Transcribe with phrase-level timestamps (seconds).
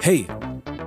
[0.00, 0.26] Hey,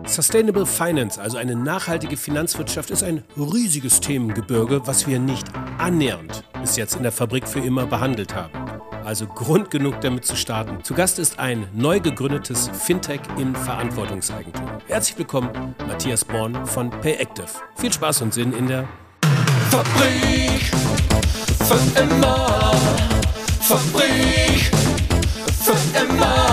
[0.05, 6.75] Sustainable Finance, also eine nachhaltige Finanzwirtschaft, ist ein riesiges Themengebirge, was wir nicht annähernd bis
[6.75, 8.51] jetzt in der Fabrik für immer behandelt haben.
[9.05, 10.83] Also Grund genug, damit zu starten.
[10.83, 14.67] Zu Gast ist ein neu gegründetes Fintech in Verantwortungseigentum.
[14.87, 17.47] Herzlich willkommen, Matthias Born von PayActive.
[17.77, 18.87] Viel Spaß und Sinn in der
[19.71, 20.71] Fabrik
[21.63, 22.75] für immer.
[23.61, 24.71] Fabrik
[25.63, 26.46] für immer.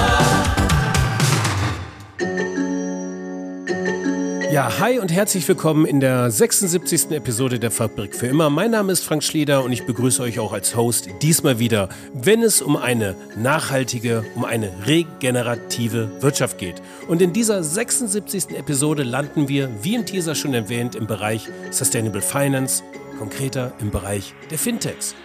[4.54, 7.10] Ja, hi und herzlich willkommen in der 76.
[7.10, 8.50] Episode der Fabrik für immer.
[8.50, 12.40] Mein Name ist Frank Schlieder und ich begrüße euch auch als Host diesmal wieder, wenn
[12.40, 16.80] es um eine nachhaltige, um eine regenerative Wirtschaft geht.
[17.08, 18.56] Und in dieser 76.
[18.56, 22.84] Episode landen wir, wie im Teaser schon erwähnt, im Bereich Sustainable Finance,
[23.18, 25.16] konkreter im Bereich der Fintechs.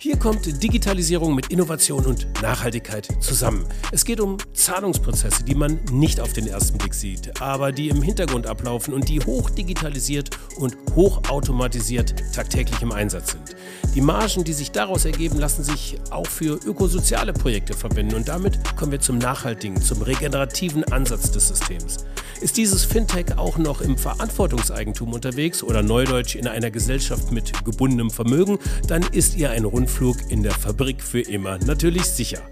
[0.00, 3.66] Hier kommt Digitalisierung mit Innovation und Nachhaltigkeit zusammen.
[3.90, 8.00] Es geht um Zahlungsprozesse, die man nicht auf den ersten Blick sieht, aber die im
[8.00, 13.56] Hintergrund ablaufen und die hoch digitalisiert und hochautomatisiert tagtäglich im Einsatz sind.
[13.96, 18.56] Die Margen, die sich daraus ergeben, lassen sich auch für ökosoziale Projekte verwenden und damit
[18.76, 22.04] kommen wir zum nachhaltigen, zum regenerativen Ansatz des Systems.
[22.40, 28.10] Ist dieses Fintech auch noch im Verantwortungseigentum unterwegs oder neudeutsch in einer Gesellschaft mit gebundenem
[28.10, 32.42] Vermögen, dann ist ihr ein Rundflug in der Fabrik für immer natürlich sicher.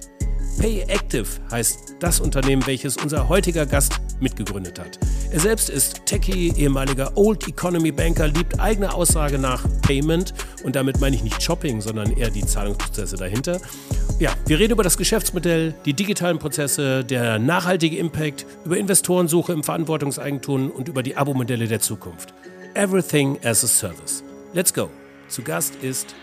[0.58, 4.98] PayActive heißt das Unternehmen, welches unser heutiger Gast mitgegründet hat.
[5.30, 10.32] Er selbst ist Techie, ehemaliger Old Economy Banker, liebt eigener Aussage nach Payment
[10.64, 13.60] und damit meine ich nicht Shopping, sondern eher die Zahlungsprozesse dahinter.
[14.18, 19.62] Ja, wir reden über das Geschäftsmodell, die digitalen Prozesse, der nachhaltige Impact, über Investorensuche im
[19.62, 22.32] Verantwortungseigentum und über die Abo-Modelle der Zukunft.
[22.74, 24.24] Everything as a Service.
[24.54, 24.88] Let's go.
[25.28, 26.14] Zu Gast ist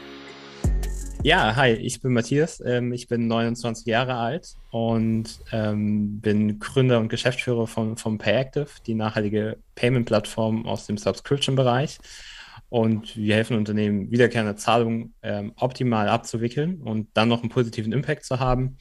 [1.24, 2.62] ja, hi, ich bin Matthias.
[2.66, 8.68] Ähm, ich bin 29 Jahre alt und ähm, bin Gründer und Geschäftsführer von, von PayActive,
[8.86, 11.98] die nachhaltige Payment-Plattform aus dem Subscription-Bereich.
[12.68, 18.26] Und wir helfen Unternehmen, wiederkehrende Zahlungen ähm, optimal abzuwickeln und dann noch einen positiven Impact
[18.26, 18.78] zu haben.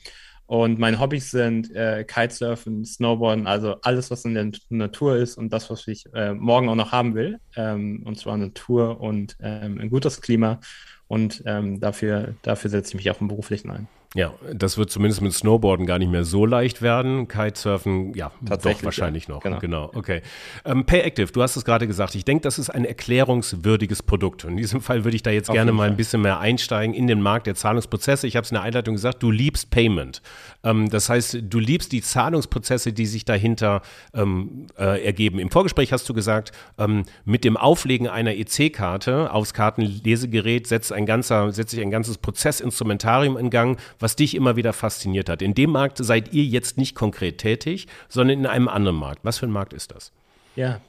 [0.52, 5.50] Und meine Hobbys sind äh, Kitesurfen, Snowboarden, also alles, was in der Natur ist und
[5.50, 7.40] das, was ich äh, morgen auch noch haben will.
[7.56, 10.60] Ähm, und zwar Natur und ähm, ein gutes Klima.
[11.06, 13.88] Und ähm, dafür, dafür setze ich mich auch im Beruflichen ein.
[14.14, 17.28] Ja, das wird zumindest mit Snowboarden gar nicht mehr so leicht werden.
[17.28, 19.34] Kitesurfen, ja, doch wahrscheinlich ja.
[19.34, 19.42] noch.
[19.42, 19.90] Genau, genau.
[19.94, 20.20] okay.
[20.66, 22.14] Ähm, PayActive, du hast es gerade gesagt.
[22.14, 24.44] Ich denke, das ist ein erklärungswürdiges Produkt.
[24.44, 27.06] In diesem Fall würde ich da jetzt Auf gerne mal ein bisschen mehr einsteigen in
[27.06, 28.26] den Markt der Zahlungsprozesse.
[28.26, 30.20] Ich habe es in der Einleitung gesagt, du liebst Payment.
[30.62, 33.80] Ähm, das heißt, du liebst die Zahlungsprozesse, die sich dahinter
[34.12, 35.38] ähm, äh, ergeben.
[35.38, 41.06] Im Vorgespräch hast du gesagt, ähm, mit dem Auflegen einer EC-Karte aufs Kartenlesegerät setzt, ein
[41.06, 45.42] ganzer, setzt sich ein ganzes Prozessinstrumentarium in Gang was dich immer wieder fasziniert hat.
[45.42, 49.24] In dem Markt seid ihr jetzt nicht konkret tätig, sondern in einem anderen Markt.
[49.24, 50.12] Was für ein Markt ist das?
[50.56, 50.80] Ja,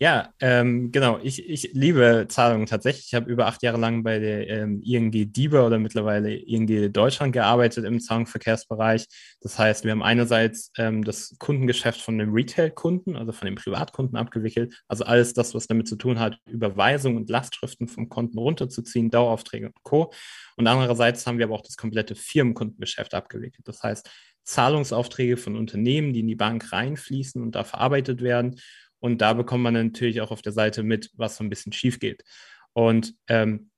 [0.00, 1.20] ja, ähm, genau.
[1.22, 3.06] Ich, ich liebe Zahlungen tatsächlich.
[3.06, 7.32] Ich habe über acht Jahre lang bei der ähm, ING DIBA oder mittlerweile ING Deutschland
[7.32, 9.06] gearbeitet im Zahlungsverkehrsbereich.
[9.40, 14.16] Das heißt, wir haben einerseits ähm, das Kundengeschäft von den Retail-Kunden, also von den Privatkunden
[14.16, 14.82] abgewickelt.
[14.88, 19.66] Also alles das, was damit zu tun hat, Überweisungen und Lastschriften vom Konten runterzuziehen, Daueraufträge
[19.66, 20.12] und Co.
[20.56, 23.66] Und andererseits haben wir aber auch das komplette Firmenkundengeschäft abgewickelt.
[23.66, 24.10] Das heißt,
[24.42, 28.56] Zahlungsaufträge von Unternehmen, die in die Bank reinfließen und da verarbeitet werden.
[29.04, 32.00] Und da bekommt man natürlich auch auf der Seite mit, was so ein bisschen schief
[32.00, 32.24] geht.
[32.72, 33.70] Und ähm,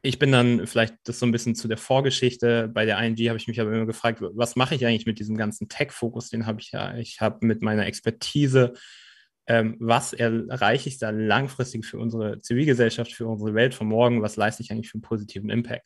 [0.00, 2.70] ich bin dann vielleicht das so ein bisschen zu der Vorgeschichte.
[2.72, 5.36] Bei der ING habe ich mich aber immer gefragt, was mache ich eigentlich mit diesem
[5.36, 6.30] ganzen Tech-Fokus?
[6.30, 8.72] Den habe ich ja, ich habe mit meiner Expertise,
[9.46, 14.22] ähm, was erreiche ich da langfristig für unsere Zivilgesellschaft, für unsere Welt von morgen?
[14.22, 15.84] Was leiste ich eigentlich für einen positiven Impact?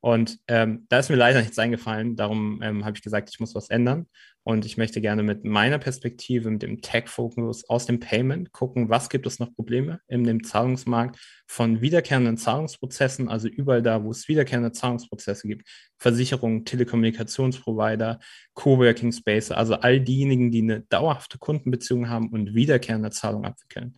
[0.00, 2.16] Und ähm, da ist mir leider nichts eingefallen.
[2.16, 4.06] Darum ähm, habe ich gesagt, ich muss was ändern.
[4.42, 9.10] Und ich möchte gerne mit meiner Perspektive, mit dem Tech-Fokus aus dem Payment gucken, was
[9.10, 14.28] gibt es noch Probleme in dem Zahlungsmarkt von wiederkehrenden Zahlungsprozessen, also überall da, wo es
[14.28, 15.68] wiederkehrende Zahlungsprozesse gibt,
[15.98, 18.18] Versicherungen, Telekommunikationsprovider,
[18.54, 23.94] Coworking Space, also all diejenigen, die eine dauerhafte Kundenbeziehung haben und wiederkehrende Zahlungen abwickeln.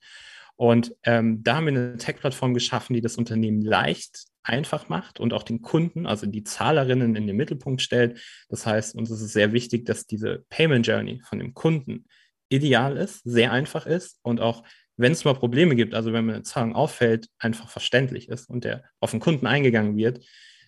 [0.62, 5.32] Und ähm, da haben wir eine Tech-Plattform geschaffen, die das Unternehmen leicht einfach macht und
[5.32, 8.20] auch den Kunden, also die Zahlerinnen in den Mittelpunkt stellt.
[8.48, 12.04] Das heißt, uns ist es sehr wichtig, dass diese Payment Journey von dem Kunden
[12.48, 14.62] ideal ist, sehr einfach ist und auch,
[14.96, 18.84] wenn es mal Probleme gibt, also wenn eine Zahlung auffällt, einfach verständlich ist und der
[19.00, 20.24] auf den Kunden eingegangen wird.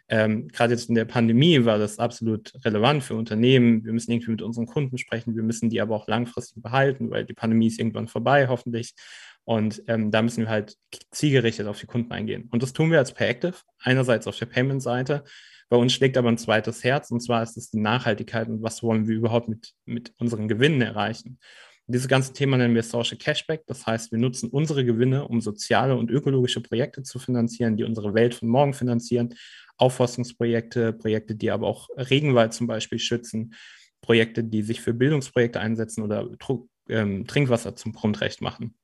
[0.08, 3.84] Ähm, Gerade jetzt in der Pandemie war das absolut relevant für Unternehmen.
[3.84, 7.24] Wir müssen irgendwie mit unseren Kunden sprechen, wir müssen die aber auch langfristig behalten, weil
[7.24, 8.94] die Pandemie ist irgendwann vorbei, hoffentlich.
[9.44, 10.76] Und ähm, da müssen wir halt
[11.10, 12.48] zielgerichtet auf die Kunden eingehen.
[12.50, 15.24] Und das tun wir als Payactive, einerseits auf der Payment-Seite,
[15.68, 18.82] Bei uns schlägt aber ein zweites Herz und zwar ist es die Nachhaltigkeit und was
[18.82, 21.38] wollen wir überhaupt mit, mit unseren Gewinnen erreichen.
[21.86, 23.64] Und dieses ganze Thema nennen wir Social Cashback.
[23.66, 28.14] Das heißt, wir nutzen unsere Gewinne, um soziale und ökologische Projekte zu finanzieren, die unsere
[28.14, 29.34] Welt von morgen finanzieren.
[29.76, 33.54] Aufforstungsprojekte, Projekte, die aber auch Regenwald zum Beispiel schützen,
[34.00, 36.30] Projekte, die sich für Bildungsprojekte einsetzen oder
[36.88, 38.76] ähm, Trinkwasser zum Grundrecht machen.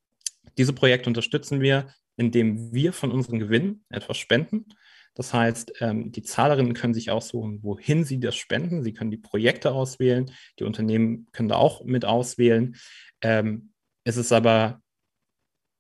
[0.59, 4.67] Diese Projekte unterstützen wir, indem wir von unseren Gewinnen etwas spenden.
[5.15, 8.83] Das heißt, ähm, die Zahlerinnen können sich aussuchen, wohin sie das spenden.
[8.83, 10.31] Sie können die Projekte auswählen.
[10.59, 12.77] Die Unternehmen können da auch mit auswählen.
[13.23, 13.73] Ähm,
[14.05, 14.81] es ist aber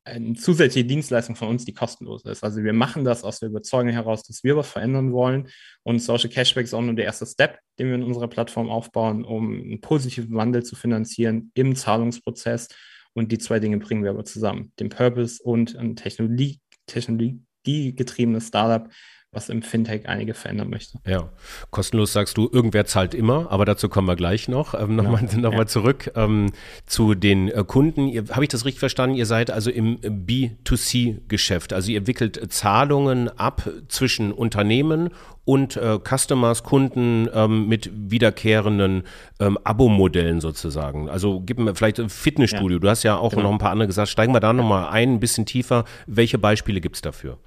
[0.04, 2.42] eine zusätzliche Dienstleistung von uns, die kostenlos ist.
[2.42, 5.48] Also wir machen das aus der Überzeugung heraus, dass wir was verändern wollen.
[5.82, 9.24] Und Social Cashback ist auch nur der erste Step, den wir in unserer Plattform aufbauen,
[9.24, 12.68] um einen positiven Wandel zu finanzieren im Zahlungsprozess.
[13.14, 14.72] Und die zwei Dinge bringen wir aber zusammen.
[14.78, 18.90] Den Purpose und ein Technologie, technologiegetriebenes Startup,
[19.32, 20.98] was im Fintech einige verändern möchte.
[21.06, 21.28] Ja,
[21.70, 24.74] kostenlos sagst du, irgendwer zahlt immer, aber dazu kommen wir gleich noch.
[24.74, 25.66] Ähm, Nochmal noch ja.
[25.66, 26.50] zurück ähm,
[26.84, 28.08] zu den äh, Kunden.
[28.30, 29.14] Habe ich das richtig verstanden?
[29.14, 31.72] Ihr seid also im B2C-Geschäft.
[31.72, 35.10] Also ihr wickelt Zahlungen ab zwischen Unternehmen
[35.44, 39.04] und äh, Customers, Kunden ähm, mit wiederkehrenden
[39.38, 41.08] ähm, Abo-Modellen sozusagen.
[41.08, 42.78] Also gib mir vielleicht ein Fitnessstudio.
[42.78, 42.80] Ja.
[42.80, 43.44] Du hast ja auch genau.
[43.44, 44.08] noch ein paar andere gesagt.
[44.08, 45.84] Steigen wir da nochmal ein, ein bisschen tiefer.
[46.08, 47.38] Welche Beispiele gibt es dafür?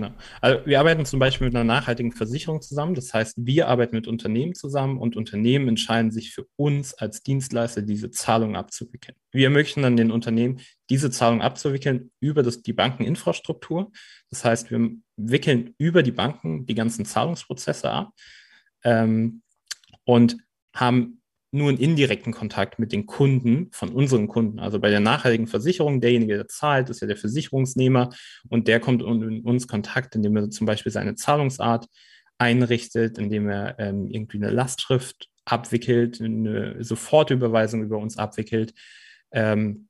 [0.00, 0.14] Genau.
[0.40, 2.94] Also wir arbeiten zum Beispiel mit einer nachhaltigen Versicherung zusammen.
[2.94, 7.82] Das heißt, wir arbeiten mit Unternehmen zusammen und Unternehmen entscheiden sich für uns als Dienstleister,
[7.82, 9.16] diese Zahlung abzuwickeln.
[9.30, 13.92] Wir möchten dann den Unternehmen diese Zahlung abzuwickeln über das, die Bankeninfrastruktur.
[14.30, 18.12] Das heißt, wir wickeln über die Banken die ganzen Zahlungsprozesse ab
[18.84, 19.42] ähm,
[20.04, 20.38] und
[20.74, 21.19] haben
[21.52, 24.60] nur einen indirekten Kontakt mit den Kunden von unseren Kunden.
[24.60, 28.10] Also bei der nachhaltigen Versicherung, derjenige, der zahlt, ist ja der Versicherungsnehmer
[28.48, 31.86] und der kommt in uns Kontakt, indem er zum Beispiel seine Zahlungsart
[32.38, 38.72] einrichtet, indem er ähm, irgendwie eine Lastschrift abwickelt, eine Sofortüberweisung über uns abwickelt
[39.32, 39.88] ähm,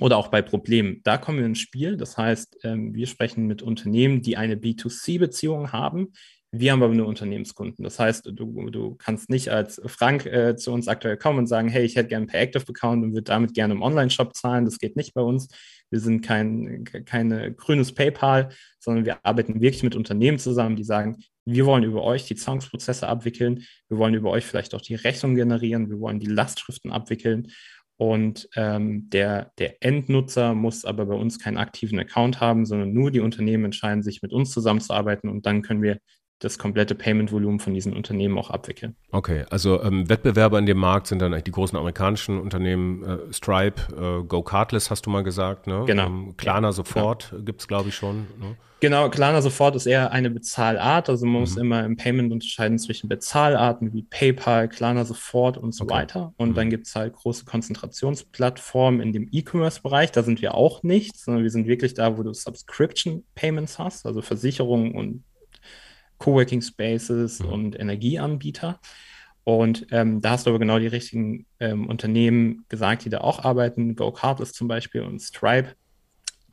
[0.00, 1.00] oder auch bei Problemen.
[1.04, 1.96] Da kommen wir ins Spiel.
[1.96, 6.12] Das heißt, ähm, wir sprechen mit Unternehmen, die eine B2C-Beziehung haben,
[6.54, 7.82] wir haben aber nur Unternehmenskunden.
[7.82, 11.68] Das heißt, du, du kannst nicht als Frank äh, zu uns aktuell kommen und sagen,
[11.68, 14.66] hey, ich hätte gerne einen Pay-Active-Account und würde damit gerne im Online-Shop zahlen.
[14.66, 15.48] Das geht nicht bei uns.
[15.88, 21.16] Wir sind kein keine grünes PayPal, sondern wir arbeiten wirklich mit Unternehmen zusammen, die sagen,
[21.46, 25.34] wir wollen über euch die Zahlungsprozesse abwickeln, wir wollen über euch vielleicht auch die Rechnung
[25.34, 27.48] generieren, wir wollen die Lastschriften abwickeln.
[27.96, 33.10] Und ähm, der, der Endnutzer muss aber bei uns keinen aktiven Account haben, sondern nur
[33.10, 35.98] die Unternehmen entscheiden sich, mit uns zusammenzuarbeiten und dann können wir
[36.44, 38.96] das komplette Payment-Volumen von diesen Unternehmen auch abwickeln.
[39.10, 43.32] Okay, also ähm, Wettbewerber in dem Markt sind dann eigentlich die großen amerikanischen Unternehmen, äh,
[43.32, 45.84] Stripe, äh, Go Cardless hast du mal gesagt, ne?
[45.86, 46.06] Genau.
[46.06, 47.38] Ähm, Klarna ja, sofort ja.
[47.38, 48.26] gibt es, glaube ich, schon.
[48.40, 48.56] Ne?
[48.80, 51.40] Genau, Klarna sofort ist eher eine Bezahlart, also man mhm.
[51.40, 55.94] muss immer im Payment unterscheiden zwischen Bezahlarten wie PayPal, Klarna sofort und so okay.
[55.94, 56.34] weiter.
[56.36, 56.54] Und mhm.
[56.54, 61.44] dann gibt es halt große Konzentrationsplattformen in dem E-Commerce-Bereich, da sind wir auch nicht, sondern
[61.44, 65.22] wir sind wirklich da, wo du Subscription Payments hast, also Versicherungen und
[66.22, 67.48] Coworking Spaces mhm.
[67.48, 68.78] und Energieanbieter.
[69.44, 73.44] Und ähm, da hast du aber genau die richtigen ähm, Unternehmen gesagt, die da auch
[73.44, 73.96] arbeiten.
[73.96, 75.74] Go Cardless zum Beispiel und Stripe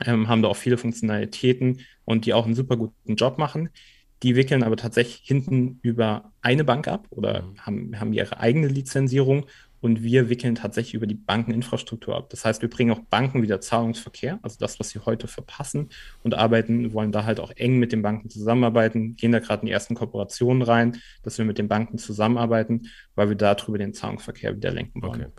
[0.03, 3.69] ähm, haben da auch viele Funktionalitäten und die auch einen super guten Job machen.
[4.23, 7.59] Die wickeln aber tatsächlich hinten über eine Bank ab oder mhm.
[7.59, 9.45] haben, haben ihre eigene Lizenzierung
[9.81, 12.29] und wir wickeln tatsächlich über die Bankeninfrastruktur ab.
[12.29, 15.89] Das heißt, wir bringen auch Banken wieder Zahlungsverkehr, also das, was sie heute verpassen
[16.23, 19.67] und arbeiten, wollen da halt auch eng mit den Banken zusammenarbeiten, gehen da gerade in
[19.67, 24.55] die ersten Kooperationen rein, dass wir mit den Banken zusammenarbeiten, weil wir darüber den Zahlungsverkehr
[24.55, 25.21] wieder lenken wollen.
[25.21, 25.31] Okay.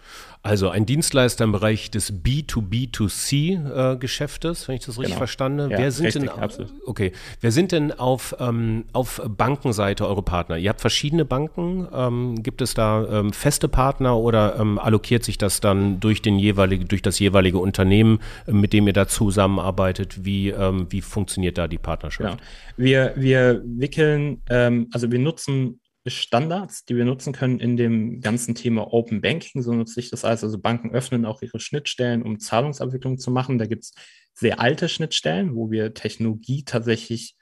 [0.43, 5.19] Also ein Dienstleister im Bereich des B2B2C-Geschäftes, äh, wenn ich das richtig genau.
[5.19, 5.71] verstanden.
[5.71, 6.73] Ja, Wer sind richtig, denn absolut.
[6.87, 10.57] okay, wer sind denn auf, ähm, auf Bankenseite eure Partner?
[10.57, 11.87] Ihr habt verschiedene Banken.
[11.93, 16.23] Ähm, gibt es da ähm, feste Partner oder oder ähm, allokiert sich das dann durch,
[16.23, 20.25] den jeweilige, durch das jeweilige Unternehmen, äh, mit dem ihr da zusammenarbeitet?
[20.25, 22.41] Wie, ähm, wie funktioniert da die Partnerschaft?
[22.41, 22.47] Ja.
[22.77, 28.55] Wir, wir wickeln, ähm, also wir nutzen Standards, die wir nutzen können in dem ganzen
[28.55, 29.63] Thema Open Banking.
[29.63, 30.43] So nutze ich das alles.
[30.43, 33.59] Also Banken öffnen auch ihre Schnittstellen, um Zahlungsabwicklung zu machen.
[33.59, 33.93] Da gibt es
[34.33, 37.37] sehr alte Schnittstellen, wo wir Technologie tatsächlich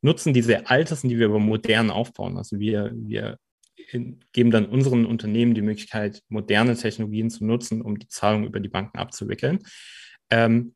[0.00, 2.36] nutzen, die sehr alt sind, die wir aber modern aufbauen.
[2.36, 3.38] Also wir, wir
[4.32, 8.68] geben dann unseren Unternehmen die Möglichkeit, moderne Technologien zu nutzen, um die Zahlung über die
[8.68, 9.60] Banken abzuwickeln.
[10.30, 10.74] Ähm,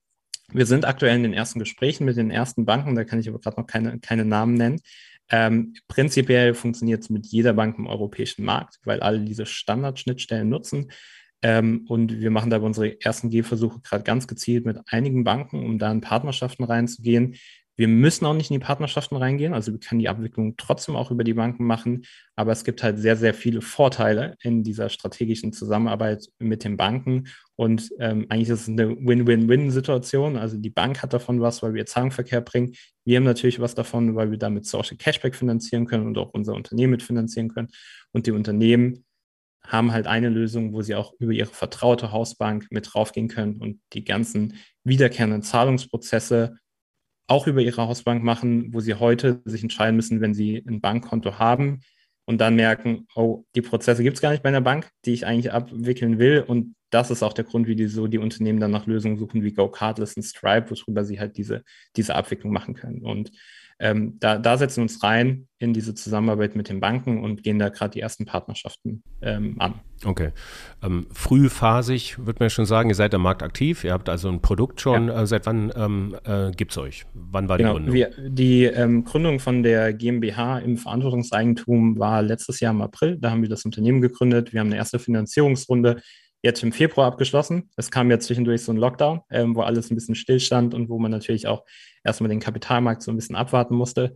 [0.52, 3.38] wir sind aktuell in den ersten Gesprächen mit den ersten Banken, da kann ich aber
[3.38, 4.80] gerade noch keine, keine Namen nennen.
[5.30, 10.90] Ähm, prinzipiell funktioniert es mit jeder Bank im europäischen Markt, weil alle diese Standardschnittstellen nutzen.
[11.40, 15.78] Ähm, und wir machen da unsere ersten Gehversuche gerade ganz gezielt mit einigen Banken, um
[15.78, 17.36] da in Partnerschaften reinzugehen.
[17.76, 21.10] Wir müssen auch nicht in die Partnerschaften reingehen, also wir können die Abwicklung trotzdem auch
[21.10, 22.04] über die Banken machen,
[22.36, 27.24] aber es gibt halt sehr, sehr viele Vorteile in dieser strategischen Zusammenarbeit mit den Banken
[27.56, 30.36] und ähm, eigentlich ist es eine Win-Win-Win-Situation.
[30.36, 32.74] Also die Bank hat davon was, weil wir Zahlungsverkehr bringen.
[33.04, 36.54] Wir haben natürlich was davon, weil wir damit Social Cashback finanzieren können und auch unser
[36.54, 37.68] Unternehmen mitfinanzieren können.
[38.10, 39.04] Und die Unternehmen
[39.64, 43.80] haben halt eine Lösung, wo sie auch über ihre vertraute Hausbank mit draufgehen können und
[43.92, 46.56] die ganzen wiederkehrenden Zahlungsprozesse
[47.32, 51.38] auch über ihre Hausbank machen, wo sie heute sich entscheiden müssen, wenn sie ein Bankkonto
[51.38, 51.80] haben
[52.26, 55.24] und dann merken, oh, die Prozesse gibt es gar nicht bei einer Bank, die ich
[55.24, 56.44] eigentlich abwickeln will.
[56.46, 59.42] Und das ist auch der Grund, wie die so die Unternehmen dann nach Lösungen suchen
[59.42, 61.64] wie Go Cardless und Stripe, worüber sie halt diese,
[61.96, 63.00] diese Abwicklung machen können.
[63.02, 63.32] Und
[63.82, 67.58] ähm, da, da, setzen wir uns rein in diese Zusammenarbeit mit den Banken und gehen
[67.58, 69.80] da gerade die ersten Partnerschaften ähm, an.
[70.04, 70.30] Okay.
[70.84, 74.40] Ähm, frühphasig, würde man schon sagen, ihr seid am Markt aktiv, ihr habt also ein
[74.40, 75.08] Produkt schon.
[75.08, 75.22] Ja.
[75.22, 77.06] Äh, seit wann ähm, äh, gibt es euch?
[77.12, 77.94] Wann war genau, die Gründung?
[77.94, 83.18] Wir, die ähm, Gründung von der GmbH im Verantwortungseigentum war letztes Jahr im April.
[83.20, 84.52] Da haben wir das Unternehmen gegründet.
[84.52, 86.00] Wir haben eine erste Finanzierungsrunde
[86.42, 87.70] jetzt im Februar abgeschlossen.
[87.76, 90.98] Es kam ja zwischendurch so ein Lockdown, ähm, wo alles ein bisschen stillstand und wo
[90.98, 91.64] man natürlich auch
[92.04, 94.14] erstmal den Kapitalmarkt so ein bisschen abwarten musste.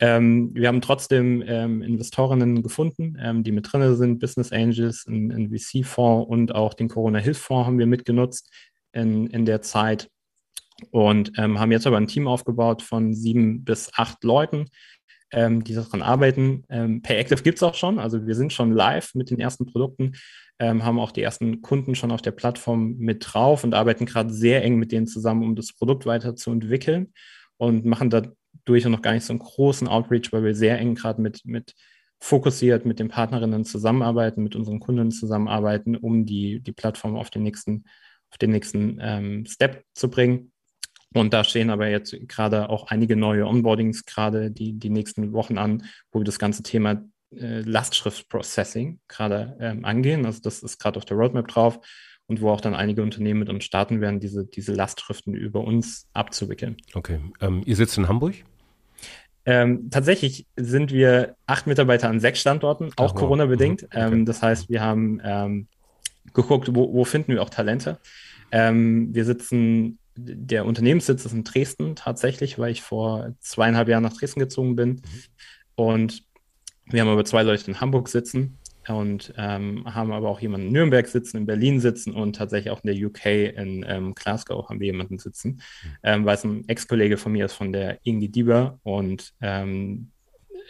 [0.00, 5.50] Ähm, wir haben trotzdem ähm, Investorinnen gefunden, ähm, die mit drin sind, Business Angels, ein,
[5.50, 8.52] VC-Fonds und auch den Corona-Hilfsfonds haben wir mitgenutzt
[8.92, 10.08] in, in der Zeit
[10.90, 14.66] und ähm, haben jetzt aber ein Team aufgebaut von sieben bis acht Leuten,
[15.30, 16.64] ähm, die daran arbeiten.
[16.68, 20.12] Ähm, Payactive gibt es auch schon, also wir sind schon live mit den ersten Produkten
[20.64, 24.32] ähm, haben auch die ersten Kunden schon auf der Plattform mit drauf und arbeiten gerade
[24.32, 27.12] sehr eng mit denen zusammen, um das Produkt weiterzuentwickeln
[27.58, 30.94] und machen dadurch auch noch gar nicht so einen großen Outreach, weil wir sehr eng
[30.94, 31.74] gerade mit, mit
[32.20, 37.42] fokussiert mit den Partnerinnen zusammenarbeiten, mit unseren Kunden zusammenarbeiten, um die, die Plattform auf den
[37.42, 37.84] nächsten,
[38.30, 40.50] auf den nächsten ähm, Step zu bringen.
[41.12, 45.58] Und da stehen aber jetzt gerade auch einige neue Onboardings gerade die, die nächsten Wochen
[45.58, 47.04] an, wo wir das ganze Thema
[47.38, 50.26] äh, Lastschrift-Processing gerade ähm, angehen.
[50.26, 51.80] Also das ist gerade auf der Roadmap drauf
[52.26, 56.08] und wo auch dann einige Unternehmen mit uns starten werden, diese, diese Lastschriften über uns
[56.12, 56.76] abzuwickeln.
[56.94, 57.20] Okay.
[57.40, 58.34] Ähm, ihr sitzt in Hamburg?
[59.46, 63.14] Ähm, tatsächlich sind wir acht Mitarbeiter an sechs Standorten, auch.
[63.14, 63.82] Corona-bedingt.
[63.82, 63.88] Mhm.
[63.88, 64.12] Okay.
[64.12, 65.68] Ähm, das heißt, wir haben ähm,
[66.32, 67.98] geguckt, wo, wo, finden wir auch Talente.
[68.50, 74.14] Ähm, wir sitzen, der Unternehmenssitz ist in Dresden tatsächlich, weil ich vor zweieinhalb Jahren nach
[74.14, 74.88] Dresden gezogen bin.
[74.88, 75.02] Mhm.
[75.74, 76.24] Und
[76.86, 80.72] wir haben aber zwei Leute in Hamburg sitzen und ähm, haben aber auch jemanden in
[80.72, 83.26] Nürnberg sitzen, in Berlin sitzen und tatsächlich auch in der UK
[83.56, 85.96] in ähm, Glasgow haben wir jemanden sitzen, mhm.
[86.02, 90.10] ähm, weil es ein Ex-Kollege von mir ist von der Ingi Dieber und ähm,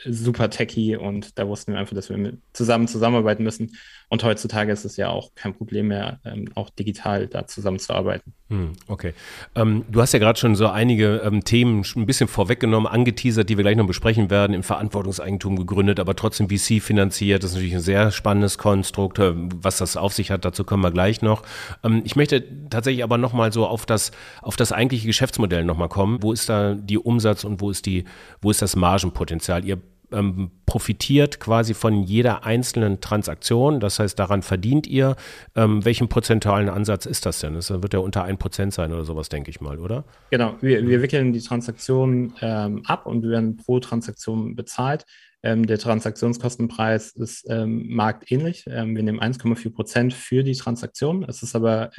[0.05, 3.77] super techy und da wussten wir einfach, dass wir zusammen zusammenarbeiten müssen.
[4.09, 8.33] Und heutzutage ist es ja auch kein Problem mehr, ähm, auch digital da zusammenzuarbeiten.
[8.51, 9.15] Hm, okay.
[9.55, 13.57] Ähm, du hast ja gerade schon so einige ähm, Themen ein bisschen vorweggenommen, angeteasert, die
[13.57, 17.43] wir gleich noch besprechen werden, im Verantwortungseigentum gegründet, aber trotzdem VC finanziert.
[17.43, 19.19] Das ist natürlich ein sehr spannendes Konstrukt.
[19.19, 21.43] Äh, was das auf sich hat, dazu kommen wir gleich noch.
[21.83, 26.23] Ähm, ich möchte tatsächlich aber nochmal so auf das, auf das eigentliche Geschäftsmodell nochmal kommen.
[26.23, 28.05] Wo ist da die Umsatz und wo ist die,
[28.43, 29.65] wo ist das Margenpotenzial?
[29.65, 29.81] Ihr
[30.13, 33.81] ähm, profitiert quasi von jeder einzelnen Transaktion.
[33.81, 35.17] Das heißt, daran verdient ihr.
[35.55, 37.55] Ähm, welchen prozentualen Ansatz ist das denn?
[37.55, 40.05] Das wird ja unter 1% sein oder sowas, denke ich mal, oder?
[40.31, 45.05] Genau, wir, wir wickeln die Transaktion ähm, ab und wir werden pro Transaktion bezahlt.
[45.43, 48.65] Ähm, der Transaktionskostenpreis ist ähm, marktähnlich.
[48.67, 51.25] Ähm, wir nehmen 1,4 Prozent für die Transaktion.
[51.25, 51.91] Es ist aber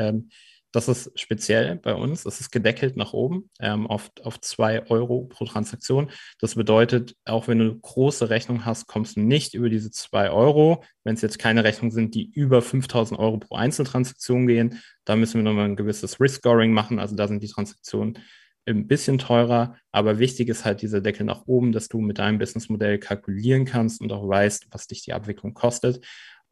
[0.76, 2.24] das ist speziell bei uns.
[2.24, 6.12] Das ist gedeckelt nach oben ähm, auf, auf 2 Euro pro Transaktion.
[6.40, 10.84] Das bedeutet, auch wenn du große Rechnung hast, kommst du nicht über diese 2 Euro.
[11.04, 15.36] Wenn es jetzt keine Rechnungen sind, die über 5000 Euro pro Einzeltransaktion gehen, da müssen
[15.36, 17.00] wir nochmal ein gewisses Risk-Scoring machen.
[17.00, 18.20] Also da sind die Transaktionen
[18.68, 22.40] ein bisschen teurer, aber wichtig ist halt dieser Deckel nach oben, dass du mit deinem
[22.40, 26.06] Businessmodell kalkulieren kannst und auch weißt, was dich die Abwicklung kostet.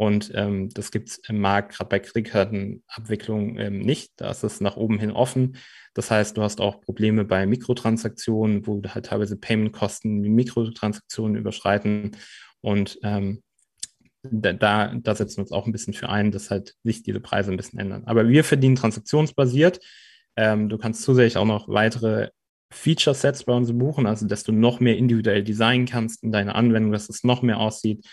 [0.03, 4.11] Und ähm, das gibt es im Markt, gerade bei Kreditkartenabwicklung, ähm, nicht.
[4.17, 5.55] Da ist es nach oben hin offen.
[5.93, 12.17] Das heißt, du hast auch Probleme bei Mikrotransaktionen, wo halt teilweise Paymentkosten Mikrotransaktionen überschreiten.
[12.59, 13.43] Und ähm,
[14.23, 17.51] da, da setzen wir uns auch ein bisschen für ein, dass halt sich diese Preise
[17.51, 18.03] ein bisschen ändern.
[18.05, 19.79] Aber wir verdienen transaktionsbasiert.
[20.35, 22.27] Ähm, du kannst zusätzlich auch noch weitere
[22.73, 26.91] Feature-Sets bei uns buchen, also dass du noch mehr individuell designen kannst in deiner Anwendung,
[26.91, 28.05] dass es noch mehr aussieht.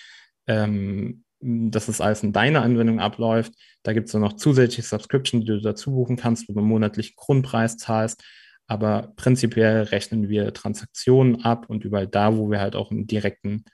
[0.47, 3.54] Ähm, dass es alles in deiner Anwendung abläuft.
[3.82, 6.68] Da gibt es dann noch zusätzliche Subscription, die du dazu buchen kannst, wo du einen
[6.68, 8.23] monatlichen Grundpreis zahlst.
[8.66, 13.64] Aber prinzipiell rechnen wir Transaktionen ab und überall da, wo wir halt auch einen direkten,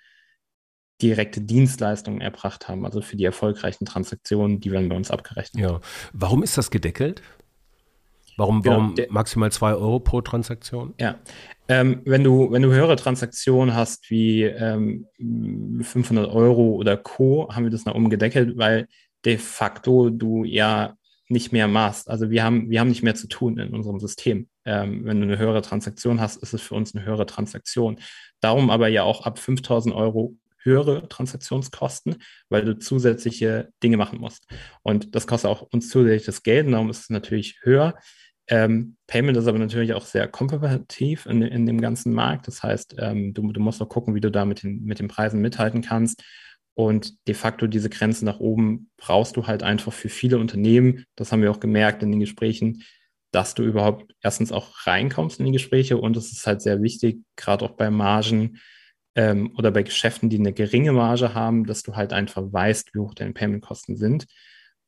[1.03, 5.63] direkte Dienstleistungen erbracht haben, also für die erfolgreichen Transaktionen, die werden bei uns abgerechnet.
[5.63, 5.81] Ja.
[6.15, 7.21] Warum ist das gedeckelt?
[8.37, 10.95] Warum, genau, warum maximal zwei Euro pro Transaktion?
[11.01, 11.19] Ja,
[11.69, 15.07] ähm, wenn, du, wenn du höhere Transaktionen hast wie ähm,
[15.83, 18.89] 500 Euro oder Co., haben wir das noch umgedeckelt, weil
[19.25, 20.95] de facto du ja
[21.29, 22.09] nicht mehr machst.
[22.09, 24.49] Also wir haben, wir haben nicht mehr zu tun in unserem System.
[24.65, 27.99] Ähm, wenn du eine höhere Transaktion hast, ist es für uns eine höhere Transaktion.
[28.41, 32.17] Darum aber ja auch ab 5000 Euro höhere Transaktionskosten,
[32.49, 34.47] weil du zusätzliche Dinge machen musst.
[34.83, 37.95] Und das kostet auch uns zusätzliches Geld, und darum ist es natürlich höher.
[38.49, 42.47] Ähm, Payment ist aber natürlich auch sehr kompetitiv in, in dem ganzen Markt.
[42.47, 45.09] Das heißt, ähm, du, du, musst auch gucken, wie du da mit den, mit den
[45.09, 46.23] Preisen mithalten kannst.
[46.75, 51.07] Und de facto diese Grenze nach oben brauchst du halt einfach für viele Unternehmen.
[51.17, 52.83] Das haben wir auch gemerkt in den Gesprächen,
[53.33, 55.97] dass du überhaupt erstens auch reinkommst in die Gespräche.
[55.97, 58.59] Und es ist halt sehr wichtig, gerade auch bei Margen
[59.15, 62.99] ähm, oder bei Geschäften, die eine geringe Marge haben, dass du halt einfach weißt, wie
[63.01, 64.27] hoch deine Payment-Kosten sind.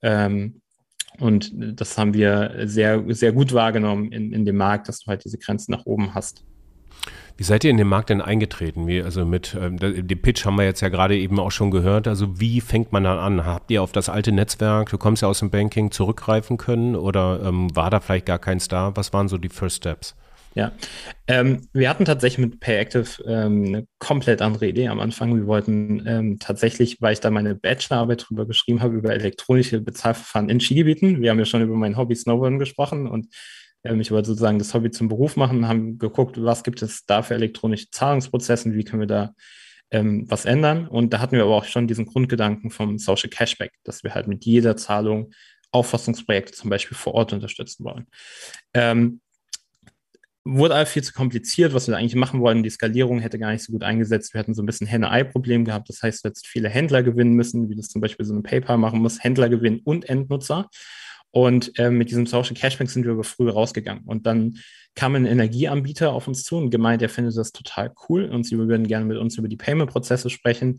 [0.03, 0.61] Ähm,
[1.21, 5.25] und das haben wir sehr, sehr gut wahrgenommen in, in dem Markt, dass du halt
[5.25, 6.45] diese Grenzen nach oben hast.
[7.37, 8.89] Wie seid ihr in den Markt denn eingetreten?
[8.89, 12.09] Wie, also mit ähm, dem Pitch haben wir jetzt ja gerade eben auch schon gehört.
[12.09, 13.47] Also wie fängt man dann an?
[13.47, 17.41] Habt ihr auf das alte Netzwerk, du kommst ja aus dem Banking, zurückgreifen können oder
[17.45, 18.97] ähm, war da vielleicht gar keins da?
[18.97, 20.17] Was waren so die First Steps?
[20.59, 20.73] Ja,
[21.29, 25.37] ähm, wir hatten tatsächlich mit PayActive ähm, eine komplett andere Idee am Anfang.
[25.37, 30.49] Wir wollten ähm, tatsächlich, weil ich da meine Bachelorarbeit drüber geschrieben habe, über elektronische Bezahlverfahren
[30.49, 31.23] in Skigebieten.
[31.23, 33.29] Wir haben ja schon über mein Hobby Snowboarden gesprochen und
[33.85, 37.23] ähm, ich wollte sozusagen das Hobby zum Beruf machen, haben geguckt, was gibt es da
[37.23, 39.35] für elektronische Zahlungsprozesse wie können wir da
[39.93, 40.89] ähm, was ändern.
[40.89, 44.27] Und da hatten wir aber auch schon diesen Grundgedanken vom Social Cashback, dass wir halt
[44.27, 45.31] mit jeder Zahlung
[45.71, 48.09] Auffassungsprojekte zum Beispiel vor Ort unterstützen wollen.
[48.75, 49.21] Ähm,
[50.57, 52.63] wurde alles viel zu kompliziert, was wir eigentlich machen wollten.
[52.63, 54.33] Die Skalierung hätte gar nicht so gut eingesetzt.
[54.33, 55.89] Wir hatten so ein bisschen Henne-Ei-Problem gehabt.
[55.89, 58.79] Das heißt, du jetzt viele Händler gewinnen müssen, wie das zum Beispiel so ein PayPal
[58.79, 60.69] machen muss, Händler gewinnen und Endnutzer.
[61.31, 64.05] Und äh, mit diesem Social Cashback sind wir aber früher rausgegangen.
[64.05, 64.59] Und dann
[64.95, 68.57] kam ein Energieanbieter auf uns zu und gemeint, er findet das total cool und sie
[68.57, 70.77] würden gerne mit uns über die Payment-Prozesse sprechen.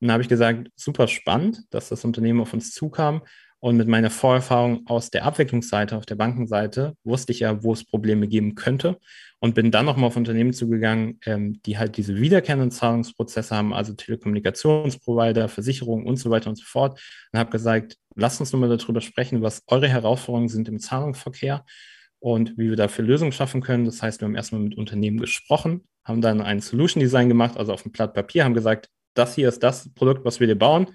[0.00, 3.22] Und dann habe ich gesagt, super spannend, dass das Unternehmen auf uns zukam.
[3.64, 7.82] Und mit meiner Vorerfahrung aus der Abwicklungsseite, auf der Bankenseite, wusste ich ja, wo es
[7.82, 8.98] Probleme geben könnte
[9.40, 13.94] und bin dann nochmal auf Unternehmen zugegangen, ähm, die halt diese wiederkehrenden Zahlungsprozesse haben, also
[13.94, 17.00] Telekommunikationsprovider, Versicherungen und so weiter und so fort.
[17.32, 21.64] Und habe gesagt, lasst uns nochmal darüber sprechen, was eure Herausforderungen sind im Zahlungsverkehr
[22.18, 23.86] und wie wir dafür Lösungen schaffen können.
[23.86, 27.72] Das heißt, wir haben erstmal mit Unternehmen gesprochen, haben dann ein Solution Design gemacht, also
[27.72, 30.88] auf dem Blatt Papier, haben gesagt, das hier ist das Produkt, was wir dir bauen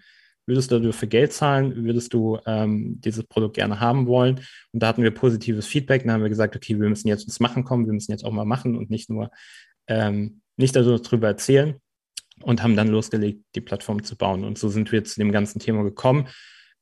[0.50, 1.86] Würdest du dafür Geld zahlen?
[1.86, 4.42] Würdest du ähm, dieses Produkt gerne haben wollen?
[4.74, 6.02] Und da hatten wir positives Feedback.
[6.04, 8.32] Dann haben wir gesagt, okay, wir müssen jetzt ins Machen kommen, wir müssen jetzt auch
[8.32, 9.30] mal machen und nicht nur
[9.88, 11.76] ähm, nicht darüber erzählen
[12.42, 14.44] und haben dann losgelegt, die Plattform zu bauen.
[14.44, 16.28] Und so sind wir zu dem ganzen Thema gekommen.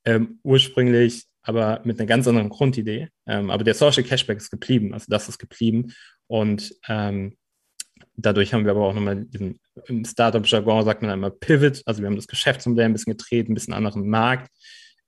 [0.05, 3.09] Ähm, ursprünglich aber mit einer ganz anderen Grundidee.
[3.25, 5.93] Ähm, aber der Social Cashback ist geblieben, also das ist geblieben.
[6.27, 7.37] Und ähm,
[8.17, 12.07] dadurch haben wir aber auch nochmal diesen, im Startup-Jargon sagt man einmal Pivot, also wir
[12.07, 14.51] haben das Geschäftsmodell ein bisschen getreten, ein bisschen anderen Markt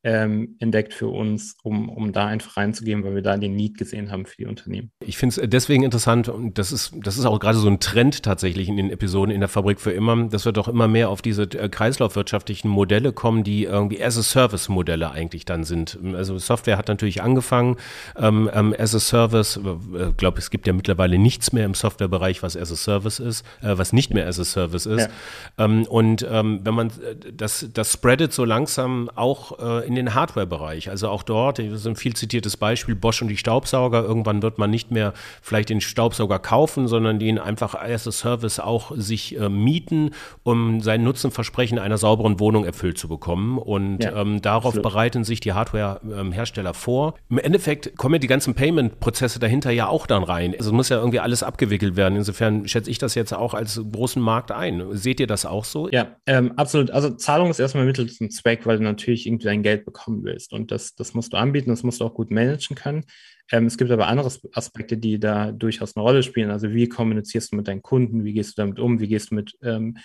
[0.04, 4.12] ähm, entdeckt für uns, um, um da einfach reinzugehen, weil wir da den Need gesehen
[4.12, 4.92] haben für die Unternehmen.
[5.06, 8.24] Ich finde es deswegen interessant und das ist, das ist auch gerade so ein Trend
[8.24, 11.22] tatsächlich in den Episoden in der Fabrik für immer, dass wir doch immer mehr auf
[11.22, 16.00] diese äh, kreislaufwirtschaftlichen Modelle kommen, die irgendwie as-a-Service-Modelle eigentlich dann sind.
[16.14, 17.76] Also Software hat natürlich angefangen
[18.16, 22.56] ähm, ähm, as-a-Service, ich äh, glaube, es gibt ja mittlerweile nichts mehr im Softwarebereich, was
[22.56, 25.10] as-a-Service ist, äh, was nicht mehr as-a-Service ist.
[25.58, 25.66] Ja.
[25.66, 30.14] Ähm, und ähm, wenn man äh, das, das spreadet so langsam auch äh, in den
[30.14, 30.90] Hardware-Bereich.
[30.90, 34.04] Also auch dort, das ist ein viel zitiertes Beispiel, Bosch und die Staubsauger.
[34.04, 38.92] Irgendwann wird man nicht mehr vielleicht den Staubsauger kaufen, sondern den einfach als Service auch
[38.96, 40.12] sich äh, mieten,
[40.44, 43.58] um sein Nutzenversprechen einer sauberen Wohnung erfüllt zu bekommen.
[43.58, 44.84] Und ja, ähm, darauf absolut.
[44.84, 47.16] bereiten sich die Hardware-Hersteller vor.
[47.30, 50.54] Im Endeffekt kommen ja die ganzen Payment-Prozesse dahinter ja auch dann rein.
[50.58, 52.16] Also muss ja irgendwie alles abgewickelt werden.
[52.16, 54.84] Insofern schätze ich das jetzt auch als großen Markt ein.
[54.92, 55.90] Seht ihr das auch so?
[55.90, 56.92] Ja, ähm, absolut.
[56.92, 60.24] Also Zahlung ist erstmal Mittel zum Zweck, weil du natürlich irgendwie dein Geld Geld bekommen
[60.24, 60.54] willst.
[60.54, 63.06] Und das, das musst du anbieten, das musst du auch gut managen können.
[63.52, 66.52] Ähm, es gibt aber andere Aspekte, die da durchaus eine Rolle spielen.
[66.52, 69.36] Also wie kommunizierst du mit deinen Kunden, wie gehst du damit um, wie gehst du
[69.36, 69.98] mit ähm,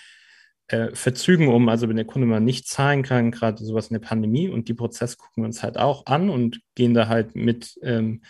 [0.67, 4.07] äh, Verzügen um, also wenn der Kunde mal nicht zahlen kann, gerade sowas in der
[4.07, 7.77] Pandemie und die Prozesse gucken wir uns halt auch an und gehen da halt mit
[7.83, 8.21] ähm,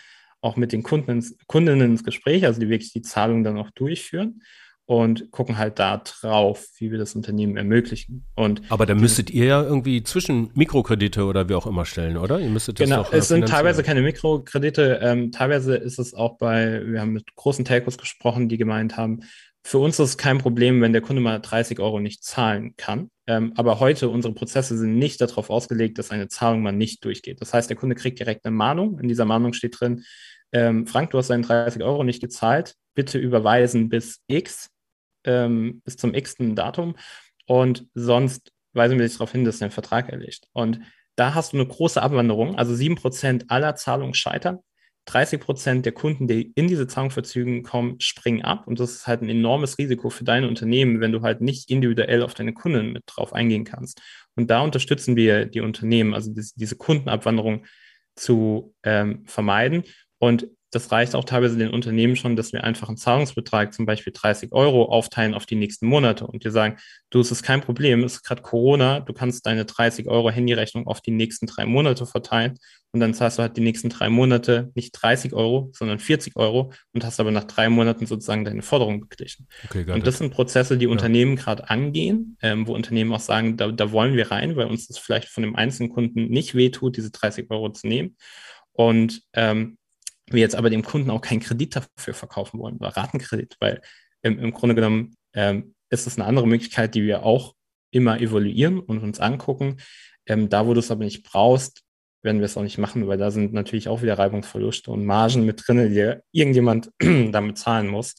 [0.42, 3.70] auch mit den Kunden ins, Kundinnen ins Gespräch, also die wirklich die Zahlung dann auch
[3.70, 4.42] durchführen
[4.86, 8.24] und gucken halt da drauf, wie wir das Unternehmen ermöglichen.
[8.36, 12.38] Und Aber da müsstet ihr ja irgendwie zwischen Mikrokredite oder wie auch immer stellen, oder?
[12.40, 16.14] Ihr müsstet das genau, doch, äh, es sind teilweise keine Mikrokredite, ähm, teilweise ist es
[16.14, 19.20] auch bei, wir haben mit großen Telcos gesprochen, die gemeint haben,
[19.66, 23.10] für uns ist es kein Problem, wenn der Kunde mal 30 Euro nicht zahlen kann.
[23.26, 27.40] Ähm, aber heute, unsere Prozesse sind nicht darauf ausgelegt, dass eine Zahlung mal nicht durchgeht.
[27.40, 29.00] Das heißt, der Kunde kriegt direkt eine Mahnung.
[29.00, 30.04] In dieser Mahnung steht drin,
[30.52, 34.70] ähm, Frank, du hast deinen 30 Euro nicht gezahlt, bitte überweisen bis X,
[35.26, 36.96] ähm, bis zum x-ten Datum
[37.46, 40.48] und sonst weisen wir dich darauf hin, dass dein Vertrag erliegt.
[40.52, 40.80] Und
[41.16, 44.58] da hast du eine große Abwanderung, also 7% aller Zahlungen scheitern.
[45.06, 48.66] 30 Prozent der Kunden, die in diese Zahlungsverzügen kommen, springen ab.
[48.66, 52.22] Und das ist halt ein enormes Risiko für dein Unternehmen, wenn du halt nicht individuell
[52.22, 54.02] auf deine Kunden mit drauf eingehen kannst.
[54.34, 57.66] Und da unterstützen wir die Unternehmen, also diese Kundenabwanderung
[58.16, 59.84] zu ähm, vermeiden.
[60.18, 64.12] Und das reicht auch teilweise den Unternehmen schon, dass wir einfach einen Zahlungsbetrag, zum Beispiel
[64.12, 66.76] 30 Euro, aufteilen auf die nächsten Monate und dir sagen,
[67.08, 70.86] du, es ist kein Problem, es ist gerade Corona, du kannst deine 30 Euro Handyrechnung
[70.86, 72.58] auf die nächsten drei Monate verteilen
[72.92, 76.72] und dann zahlst du halt die nächsten drei Monate nicht 30 Euro, sondern 40 Euro
[76.92, 79.48] und hast aber nach drei Monaten sozusagen deine Forderung beglichen.
[79.64, 80.90] Okay, und das sind Prozesse, die ja.
[80.90, 84.88] Unternehmen gerade angehen, ähm, wo Unternehmen auch sagen, da, da wollen wir rein, weil uns
[84.88, 88.16] das vielleicht von dem einzelnen Kunden nicht wehtut, diese 30 Euro zu nehmen.
[88.72, 89.78] Und ähm,
[90.30, 93.80] wir jetzt aber dem Kunden auch keinen Kredit dafür verkaufen wollen oder Ratenkredit, weil
[94.22, 97.54] im, im Grunde genommen ähm, ist es eine andere Möglichkeit, die wir auch
[97.90, 99.76] immer evaluieren und uns angucken.
[100.26, 101.82] Ähm, da, wo du es aber nicht brauchst,
[102.22, 105.46] werden wir es auch nicht machen, weil da sind natürlich auch wieder Reibungsverluste und Margen
[105.46, 108.16] mit drin, die irgendjemand damit zahlen muss.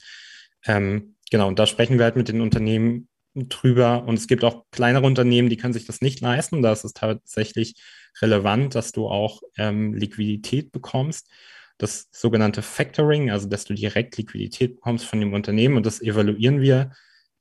[0.66, 4.06] Ähm, genau, und da sprechen wir halt mit den Unternehmen drüber.
[4.08, 6.62] Und es gibt auch kleinere Unternehmen, die können sich das nicht leisten.
[6.62, 7.76] Da ist es tatsächlich
[8.22, 11.30] relevant, dass du auch ähm, Liquidität bekommst
[11.78, 16.62] das sogenannte Factoring, also dass du direkt Liquidität bekommst von dem Unternehmen und das evaluieren
[16.62, 16.92] wir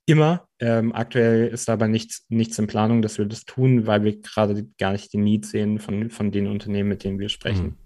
[0.06, 0.46] immer.
[0.58, 4.66] Ähm, aktuell ist aber nichts, nichts in Planung, dass wir das tun, weil wir gerade
[4.78, 7.64] gar nicht den Need sehen von, von den Unternehmen, mit denen wir sprechen.
[7.64, 7.76] Mhm.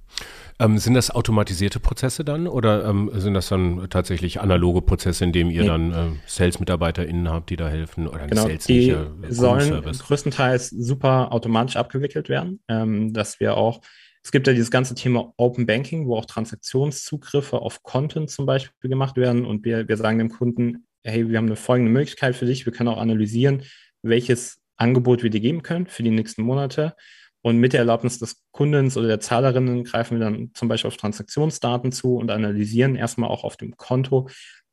[0.58, 5.32] Ähm, sind das automatisierte Prozesse dann oder ähm, sind das dann tatsächlich analoge Prozesse, in
[5.32, 5.68] denen ihr nee.
[5.68, 8.06] dann äh, Sales-MitarbeiterInnen habt, die da helfen?
[8.06, 13.56] Oder genau, Sales die nicht, äh, sollen größtenteils super automatisch abgewickelt werden, ähm, dass wir
[13.56, 13.80] auch
[14.22, 18.90] es gibt ja dieses ganze Thema Open Banking, wo auch Transaktionszugriffe auf Content zum Beispiel
[18.90, 19.46] gemacht werden.
[19.46, 22.66] Und wir, wir sagen dem Kunden, hey, wir haben eine folgende Möglichkeit für dich.
[22.66, 23.62] Wir können auch analysieren,
[24.02, 26.94] welches Angebot wir dir geben können für die nächsten Monate.
[27.42, 30.98] Und mit der Erlaubnis des Kundens oder der Zahlerinnen greifen wir dann zum Beispiel auf
[30.98, 34.28] Transaktionsdaten zu und analysieren erstmal auch auf dem Konto,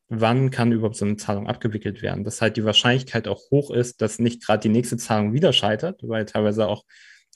[0.10, 2.26] wann kann überhaupt so eine Zahlung abgewickelt werden.
[2.26, 6.02] Dass halt die Wahrscheinlichkeit auch hoch ist, dass nicht gerade die nächste Zahlung wieder scheitert,
[6.04, 6.84] weil teilweise auch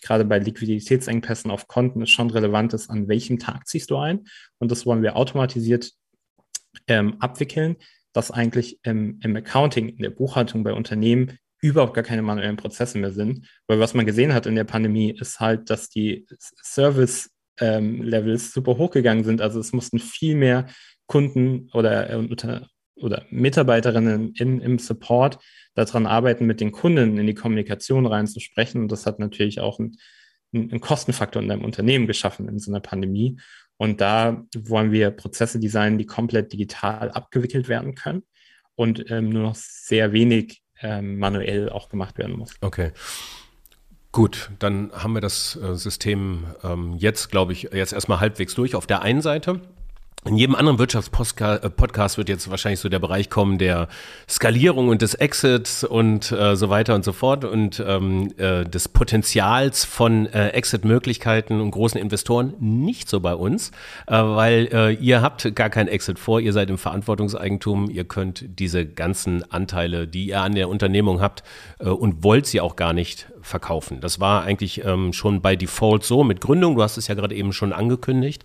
[0.02, 4.26] gerade bei Liquiditätsengpässen auf Konten es schon relevant ist, an welchem Tag ziehst du ein.
[4.60, 5.92] Und das wollen wir automatisiert
[6.88, 7.78] ähm, abwickeln,
[8.14, 12.98] dass eigentlich im, im Accounting, in der Buchhaltung bei Unternehmen überhaupt gar keine manuellen Prozesse
[12.98, 13.48] mehr sind.
[13.68, 16.26] Weil was man gesehen hat in der Pandemie, ist halt, dass die
[16.64, 19.42] Service-Levels ähm, super hochgegangen sind.
[19.42, 20.68] Also es mussten viel mehr
[21.06, 25.40] Kunden oder, äh, unter, oder Mitarbeiterinnen in, im Support
[25.74, 28.82] daran arbeiten, mit den Kunden in die Kommunikation reinzusprechen.
[28.82, 29.98] Und das hat natürlich auch einen,
[30.54, 33.40] einen Kostenfaktor in deinem Unternehmen geschaffen in so einer Pandemie.
[33.78, 38.24] Und da wollen wir Prozesse designen, die komplett digital abgewickelt werden können
[38.76, 42.54] und ähm, nur noch sehr wenig ähm, manuell auch gemacht werden muss.
[42.62, 42.92] Okay.
[44.12, 48.76] Gut, dann haben wir das äh, System ähm, jetzt, glaube ich, jetzt erstmal halbwegs durch.
[48.76, 49.62] Auf der einen Seite
[50.24, 53.88] in jedem anderen Wirtschaftspodcast wird jetzt wahrscheinlich so der Bereich kommen der
[54.30, 58.88] Skalierung und des Exits und äh, so weiter und so fort und ähm, äh, des
[58.88, 62.54] Potenzials von äh, Exit-Möglichkeiten und großen Investoren.
[62.60, 63.72] Nicht so bei uns,
[64.06, 68.46] äh, weil äh, ihr habt gar kein Exit vor, ihr seid im Verantwortungseigentum, ihr könnt
[68.60, 71.42] diese ganzen Anteile, die ihr an der Unternehmung habt
[71.80, 74.02] äh, und wollt sie auch gar nicht verkaufen.
[74.02, 77.34] Das war eigentlich ähm, schon bei Default so mit Gründung, du hast es ja gerade
[77.34, 78.44] eben schon angekündigt.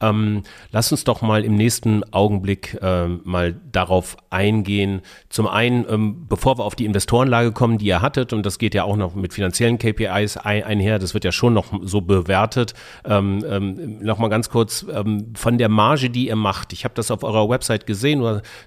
[0.00, 5.02] Ähm, lass uns doch mal im nächsten Augenblick ähm, mal darauf eingehen.
[5.28, 8.74] Zum einen, ähm, bevor wir auf die Investorenlage kommen, die ihr hattet, und das geht
[8.74, 12.74] ja auch noch mit finanziellen KPIs ein, einher, das wird ja schon noch so bewertet.
[13.04, 16.72] Ähm, ähm, noch mal ganz kurz ähm, von der Marge, die ihr macht.
[16.72, 18.18] Ich habe das auf eurer Website gesehen,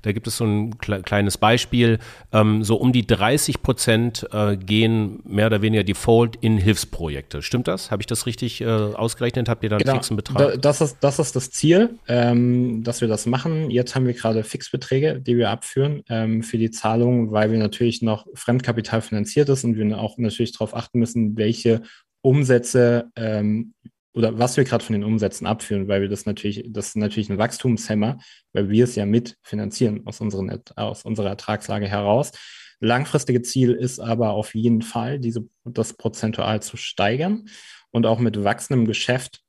[0.01, 1.99] da gibt es so ein kleines Beispiel.
[2.33, 7.41] Ähm, so um die 30 Prozent äh, gehen mehr oder weniger default in Hilfsprojekte.
[7.41, 7.91] Stimmt das?
[7.91, 9.47] Habe ich das richtig äh, ausgerechnet?
[9.47, 9.95] Habt ihr da einen genau.
[9.95, 10.61] fixen Betrag?
[10.61, 13.69] das ist, das ist das Ziel, ähm, dass wir das machen.
[13.69, 18.01] Jetzt haben wir gerade Fixbeträge, die wir abführen ähm, für die Zahlung, weil wir natürlich
[18.01, 21.83] noch Fremdkapital finanziert ist und wir auch natürlich darauf achten müssen, welche
[22.21, 23.73] Umsätze ähm,
[24.13, 27.29] oder was wir gerade von den Umsätzen abführen, weil wir das natürlich, das ist natürlich
[27.29, 28.19] ein Wachstumshemmer,
[28.53, 32.31] weil wir es ja mitfinanzieren aus, unseren, aus unserer Ertragslage heraus.
[32.79, 37.45] Langfristige Ziel ist aber auf jeden Fall, diese, das prozentual zu steigern
[37.91, 39.43] und auch mit wachsendem Geschäft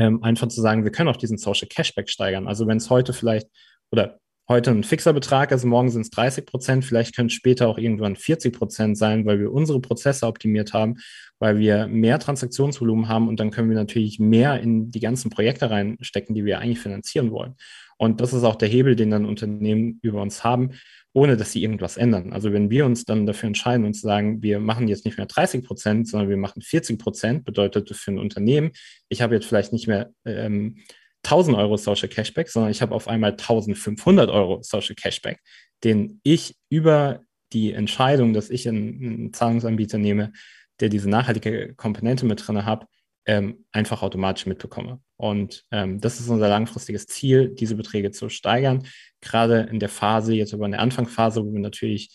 [0.00, 2.48] ähm, einfach zu sagen, wir können auch diesen Social Cashback steigern.
[2.48, 3.48] Also wenn es heute vielleicht
[3.90, 7.68] oder heute ein fixer Betrag, also morgen sind es 30 Prozent, vielleicht können es später
[7.68, 10.96] auch irgendwann 40 Prozent sein, weil wir unsere Prozesse optimiert haben,
[11.38, 15.70] weil wir mehr Transaktionsvolumen haben und dann können wir natürlich mehr in die ganzen Projekte
[15.70, 17.56] reinstecken, die wir eigentlich finanzieren wollen.
[18.00, 20.70] Und das ist auch der Hebel, den dann Unternehmen über uns haben,
[21.12, 22.32] ohne dass sie irgendwas ändern.
[22.32, 25.62] Also wenn wir uns dann dafür entscheiden und sagen, wir machen jetzt nicht mehr 30
[25.62, 28.70] Prozent, sondern wir machen 40 Prozent, bedeutet für ein Unternehmen,
[29.10, 30.78] ich habe jetzt vielleicht nicht mehr ähm,
[31.24, 35.38] 1000 Euro Social Cashback, sondern ich habe auf einmal 1500 Euro Social Cashback,
[35.84, 37.20] den ich über
[37.52, 40.32] die Entscheidung, dass ich einen, einen Zahlungsanbieter nehme,
[40.80, 42.86] der diese nachhaltige Komponente mit drin hat,
[43.30, 45.00] ähm, einfach automatisch mitbekomme.
[45.14, 48.88] Und ähm, das ist unser langfristiges Ziel, diese Beträge zu steigern.
[49.20, 52.10] Gerade in der Phase, jetzt aber in der Anfangsphase, wo wir natürlich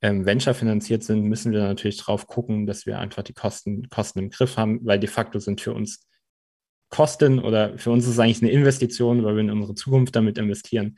[0.00, 4.20] ähm, Venture finanziert sind, müssen wir natürlich drauf gucken, dass wir einfach die Kosten, Kosten
[4.20, 6.06] im Griff haben, weil de facto sind für uns
[6.88, 10.38] Kosten oder für uns ist es eigentlich eine Investition, weil wir in unsere Zukunft damit
[10.38, 10.96] investieren.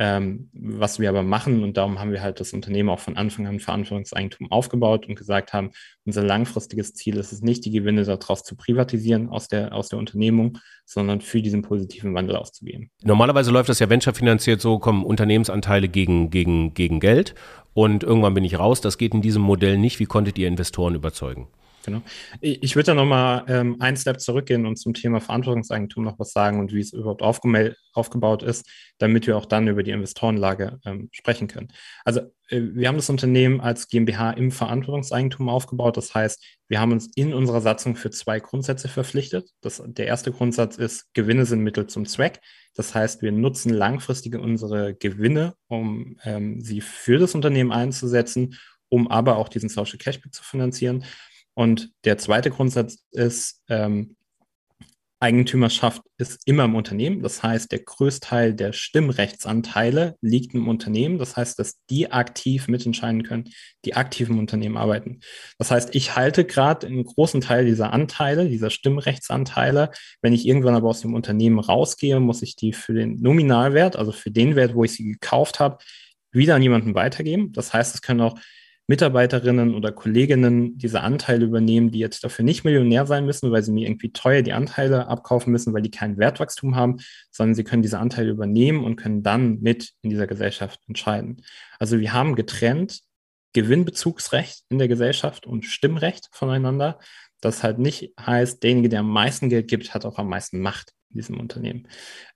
[0.00, 3.48] Ähm, was wir aber machen, und darum haben wir halt das Unternehmen auch von Anfang
[3.48, 5.70] an Verantwortungseigentum aufgebaut und gesagt haben,
[6.04, 9.98] unser langfristiges Ziel ist es nicht, die Gewinne daraus zu privatisieren aus der, aus der
[9.98, 12.90] Unternehmung, sondern für diesen positiven Wandel auszugehen.
[13.02, 17.34] Normalerweise läuft das ja venture-finanziert so, kommen Unternehmensanteile gegen, gegen, gegen Geld
[17.74, 18.80] und irgendwann bin ich raus.
[18.80, 19.98] Das geht in diesem Modell nicht.
[19.98, 21.48] Wie konntet ihr Investoren überzeugen?
[21.84, 22.02] Genau.
[22.40, 26.60] Ich würde da nochmal ähm, einen Step zurückgehen und zum Thema Verantwortungseigentum noch was sagen
[26.60, 31.48] und wie es überhaupt aufgebaut ist, damit wir auch dann über die Investorenlage ähm, sprechen
[31.48, 31.68] können.
[32.04, 35.96] Also äh, wir haben das Unternehmen als GmbH im Verantwortungseigentum aufgebaut.
[35.96, 39.50] Das heißt, wir haben uns in unserer Satzung für zwei Grundsätze verpflichtet.
[39.60, 42.40] Das, der erste Grundsatz ist, Gewinne sind Mittel zum Zweck.
[42.74, 48.56] Das heißt, wir nutzen langfristig unsere Gewinne, um ähm, sie für das Unternehmen einzusetzen,
[48.88, 51.04] um aber auch diesen Social Cashback zu finanzieren.
[51.58, 54.14] Und der zweite Grundsatz ist, ähm,
[55.18, 57.20] Eigentümerschaft ist immer im Unternehmen.
[57.20, 61.18] Das heißt, der Größteil der Stimmrechtsanteile liegt im Unternehmen.
[61.18, 63.50] Das heißt, dass die aktiv mitentscheiden können,
[63.84, 65.18] die aktiv im Unternehmen arbeiten.
[65.58, 69.90] Das heißt, ich halte gerade einen großen Teil dieser Anteile, dieser Stimmrechtsanteile.
[70.22, 74.12] Wenn ich irgendwann aber aus dem Unternehmen rausgehe, muss ich die für den Nominalwert, also
[74.12, 75.78] für den Wert, wo ich sie gekauft habe,
[76.30, 77.50] wieder an jemanden weitergeben.
[77.50, 78.38] Das heißt, es können auch
[78.88, 83.70] Mitarbeiterinnen oder Kolleginnen diese Anteile übernehmen, die jetzt dafür nicht Millionär sein müssen, weil sie
[83.70, 86.96] mir irgendwie teuer die Anteile abkaufen müssen, weil die kein Wertwachstum haben,
[87.30, 91.42] sondern sie können diese Anteile übernehmen und können dann mit in dieser Gesellschaft entscheiden.
[91.78, 93.00] Also wir haben getrennt
[93.52, 96.98] Gewinnbezugsrecht in der Gesellschaft und Stimmrecht voneinander.
[97.40, 100.92] Das halt nicht heißt, derjenige, der am meisten Geld gibt, hat auch am meisten Macht
[101.10, 101.88] in diesem Unternehmen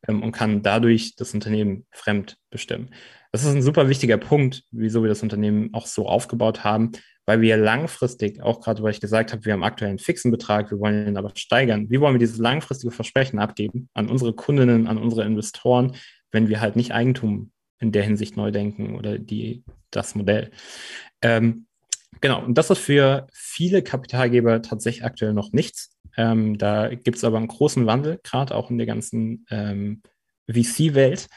[0.09, 2.91] ähm, und kann dadurch das Unternehmen fremd bestimmen.
[3.33, 6.93] Das ist ein super wichtiger Punkt, wieso wir das Unternehmen auch so aufgebaut haben,
[7.27, 10.71] weil wir langfristig, auch gerade weil ich gesagt habe, wir haben aktuell einen fixen Betrag,
[10.71, 11.88] wir wollen ihn aber steigern.
[11.88, 15.97] Wie wollen wir dieses langfristige Versprechen abgeben an unsere Kundinnen, an unsere Investoren,
[16.31, 20.51] wenn wir halt nicht Eigentum in der Hinsicht neu denken oder die, das Modell?
[21.23, 21.67] Ähm,
[22.20, 25.96] genau, und das ist für viele Kapitalgeber tatsächlich aktuell noch nichts.
[26.16, 30.03] Ähm, da gibt es aber einen großen Wandel, gerade auch in der ganzen ähm,
[30.51, 31.29] VC-Welt.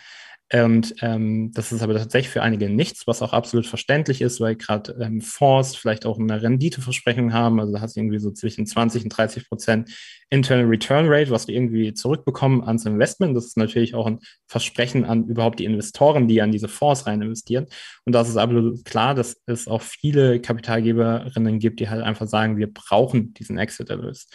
[0.53, 4.55] Und ähm, das ist aber tatsächlich für einige nichts, was auch absolut verständlich ist, weil
[4.55, 7.59] gerade ähm, Fonds vielleicht auch eine Renditeversprechung haben.
[7.59, 9.89] Also da hast du irgendwie so zwischen 20 und 30 Prozent
[10.29, 13.35] Internal Return Rate, was du irgendwie zurückbekommen ans Investment.
[13.35, 17.23] Das ist natürlich auch ein Versprechen an überhaupt die Investoren, die an diese Fonds rein
[17.23, 17.65] investieren.
[18.05, 22.57] Und das ist absolut klar, dass es auch viele Kapitalgeberinnen gibt, die halt einfach sagen,
[22.57, 24.27] wir brauchen diesen Exit-Erlös.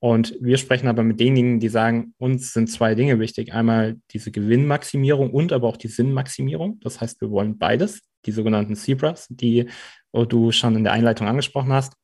[0.00, 3.52] Und wir sprechen aber mit denjenigen, die sagen, uns sind zwei Dinge wichtig.
[3.52, 6.78] Einmal diese Gewinnmaximierung und aber auch die Sinnmaximierung.
[6.80, 9.68] Das heißt, wir wollen beides, die sogenannten Zebras, die
[10.12, 11.94] du schon in der Einleitung angesprochen hast.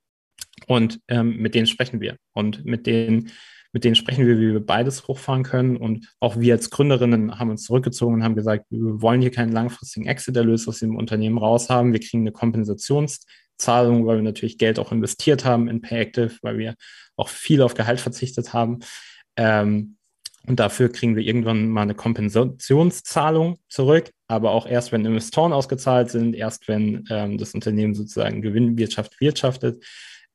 [0.67, 2.17] Und ähm, mit denen sprechen wir.
[2.33, 3.31] Und mit denen,
[3.73, 5.77] mit denen sprechen wir, wie wir beides hochfahren können.
[5.77, 9.53] Und auch wir als Gründerinnen haben uns zurückgezogen und haben gesagt, wir wollen hier keinen
[9.53, 11.93] langfristigen Exit-Erlös aus dem Unternehmen raus haben.
[11.93, 12.33] Wir kriegen eine
[13.55, 16.75] Kompensationszahlung, weil wir natürlich Geld auch investiert haben in Payactive, weil wir
[17.17, 18.81] auch viel auf Gehalt verzichtet haben.
[19.37, 19.97] Ähm,
[20.47, 26.11] und dafür kriegen wir irgendwann mal eine Kompensationszahlung zurück, aber auch erst, wenn Investoren ausgezahlt
[26.11, 29.83] sind, erst wenn ähm, das Unternehmen sozusagen Gewinnwirtschaft wirtschaftet.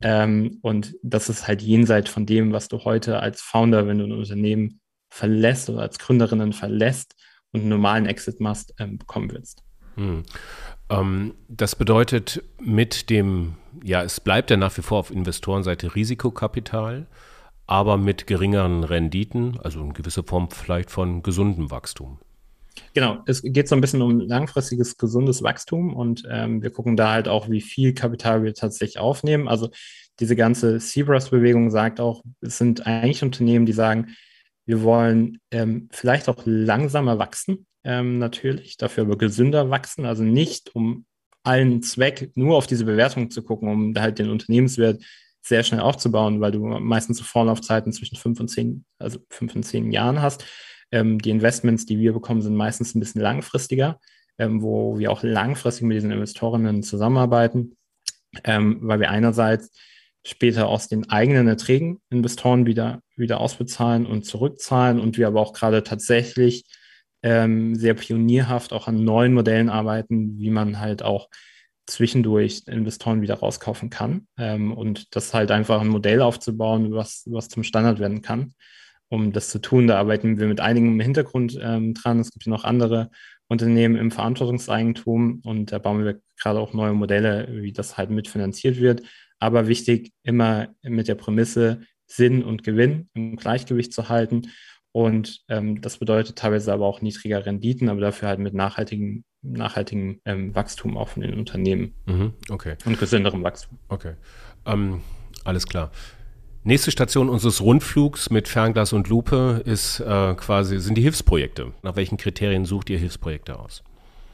[0.01, 4.05] Ähm, und das ist halt jenseits von dem, was du heute als Founder, wenn du
[4.05, 4.79] ein Unternehmen
[5.11, 7.15] verlässt oder als Gründerinnen verlässt
[7.51, 9.63] und einen normalen Exit machst, ähm, bekommen wirst.
[9.95, 10.23] Hm.
[10.89, 17.07] Ähm, das bedeutet mit dem, ja, es bleibt ja nach wie vor auf Investorenseite Risikokapital,
[17.67, 22.19] aber mit geringeren Renditen, also eine gewisse Form vielleicht von gesundem Wachstum.
[22.93, 27.11] Genau, es geht so ein bisschen um langfristiges, gesundes Wachstum und ähm, wir gucken da
[27.11, 29.47] halt auch, wie viel Kapital wir tatsächlich aufnehmen.
[29.47, 29.69] Also
[30.19, 34.15] diese ganze Seabras-Bewegung sagt auch, es sind eigentlich Unternehmen, die sagen,
[34.65, 40.75] wir wollen ähm, vielleicht auch langsamer wachsen, ähm, natürlich, dafür aber gesünder wachsen, also nicht
[40.75, 41.05] um
[41.43, 45.01] allen Zweck nur auf diese Bewertung zu gucken, um halt den Unternehmenswert
[45.41, 49.63] sehr schnell aufzubauen, weil du meistens so Vorlaufzeiten zwischen fünf und zehn, also fünf und
[49.63, 50.45] zehn Jahren hast.
[50.91, 53.99] Ähm, die Investments, die wir bekommen, sind meistens ein bisschen langfristiger,
[54.37, 57.77] ähm, wo wir auch langfristig mit diesen Investorinnen zusammenarbeiten,
[58.43, 59.71] ähm, weil wir einerseits
[60.25, 65.53] später aus den eigenen Erträgen Investoren wieder, wieder ausbezahlen und zurückzahlen und wir aber auch
[65.53, 66.65] gerade tatsächlich
[67.23, 71.29] ähm, sehr pionierhaft auch an neuen Modellen arbeiten, wie man halt auch
[71.85, 74.27] zwischendurch Investoren wieder rauskaufen kann.
[74.37, 78.53] Ähm, und das halt einfach ein Modell aufzubauen, was, was zum Standard werden kann.
[79.09, 82.19] Um das zu tun, da arbeiten wir mit einigen im Hintergrund ähm, dran.
[82.19, 83.09] Es gibt noch andere
[83.47, 88.79] Unternehmen im Verantwortungseigentum und da bauen wir gerade auch neue Modelle, wie das halt mitfinanziert
[88.79, 89.01] wird.
[89.39, 94.43] Aber wichtig, immer mit der Prämisse, Sinn und Gewinn im Gleichgewicht zu halten
[95.05, 100.19] und ähm, das bedeutet teilweise aber auch niedriger Renditen, aber dafür halt mit nachhaltigem, nachhaltigem
[100.25, 101.93] ähm, Wachstum auch von den Unternehmen.
[102.05, 102.75] Mhm, okay.
[102.85, 103.77] Und gesünderem Wachstum.
[103.87, 104.13] Okay.
[104.65, 105.01] Ähm,
[105.43, 105.91] alles klar.
[106.63, 111.71] Nächste Station unseres Rundflugs mit Fernglas und Lupe ist äh, quasi, sind die Hilfsprojekte.
[111.81, 113.83] Nach welchen Kriterien sucht ihr Hilfsprojekte aus?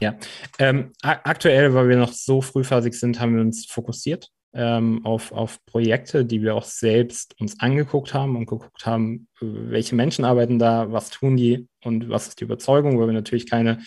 [0.00, 0.16] Ja,
[0.58, 5.64] ähm, aktuell, weil wir noch so frühphasig sind, haben wir uns fokussiert ähm, auf, auf
[5.66, 10.90] Projekte, die wir auch selbst uns angeguckt haben und geguckt haben, welche Menschen arbeiten da,
[10.90, 13.80] was tun die und was ist die Überzeugung, weil wir natürlich keine,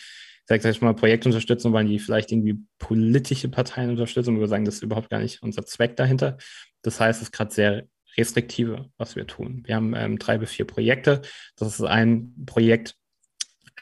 [0.46, 4.76] sag ich mal, Projekte unterstützen wollen, die vielleicht irgendwie politische Parteien unterstützen wir sagen, das
[4.76, 6.38] ist überhaupt gar nicht unser Zweck dahinter.
[6.84, 9.64] Das heißt, es ist gerade sehr restriktive, was wir tun.
[9.66, 11.22] Wir haben ähm, drei bis vier Projekte.
[11.56, 12.96] Das ist ein Projekt,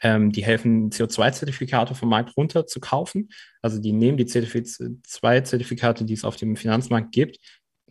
[0.02, 3.30] ähm, die helfen, CO2-Zertifikate vom Markt runter zu kaufen.
[3.62, 7.38] Also die nehmen die CO2-Zertifikate, die es auf dem Finanzmarkt gibt,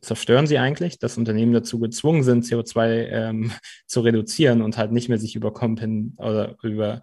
[0.01, 3.51] zerstören sie eigentlich, dass Unternehmen dazu gezwungen sind, CO2 ähm,
[3.87, 7.01] zu reduzieren und halt nicht mehr sich über Kompen oder über,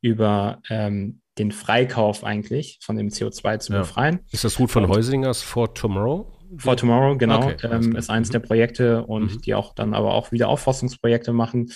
[0.00, 3.80] über ähm, den Freikauf eigentlich von dem CO2 zu ja.
[3.80, 4.20] befreien.
[4.30, 6.37] Ist das gut von und, Heusingers For Tomorrow?
[6.56, 8.32] For Tomorrow, genau, okay, ähm, ist eins mhm.
[8.32, 9.40] der Projekte und mhm.
[9.42, 11.72] die auch dann aber auch wieder Aufforstungsprojekte machen.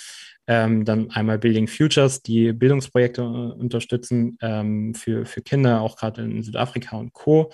[0.47, 6.23] Ähm, dann einmal Building Futures, die Bildungsprojekte äh, unterstützen ähm, für, für Kinder, auch gerade
[6.23, 7.53] in Südafrika und Co.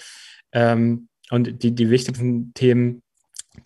[0.52, 3.02] Ähm, und die, die wichtigsten Themen,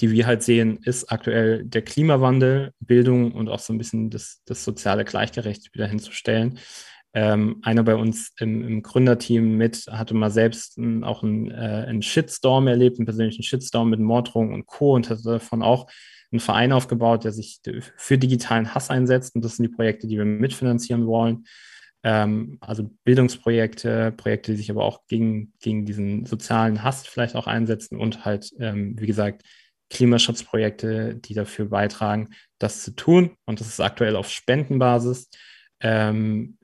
[0.01, 4.41] die wir halt sehen, ist aktuell der Klimawandel, Bildung und auch so ein bisschen das,
[4.45, 6.59] das soziale Gleichgerecht wieder hinzustellen.
[7.15, 11.85] Ähm, einer bei uns im, im, Gründerteam mit hatte mal selbst ein, auch einen, äh,
[11.87, 14.95] einen Shitstorm erlebt, einen persönlichen Shitstorm mit Morddrohungen und Co.
[14.95, 15.91] und hatte davon auch
[16.31, 17.61] einen Verein aufgebaut, der sich
[17.97, 19.35] für digitalen Hass einsetzt.
[19.35, 21.45] Und das sind die Projekte, die wir mitfinanzieren wollen.
[22.03, 27.47] Ähm, also Bildungsprojekte, Projekte, die sich aber auch gegen, gegen diesen sozialen Hass vielleicht auch
[27.47, 29.43] einsetzen und halt, ähm, wie gesagt,
[29.91, 33.37] Klimaschutzprojekte, die dafür beitragen, das zu tun.
[33.45, 35.29] Und das ist aktuell auf Spendenbasis.
[35.85, 36.57] Ähm,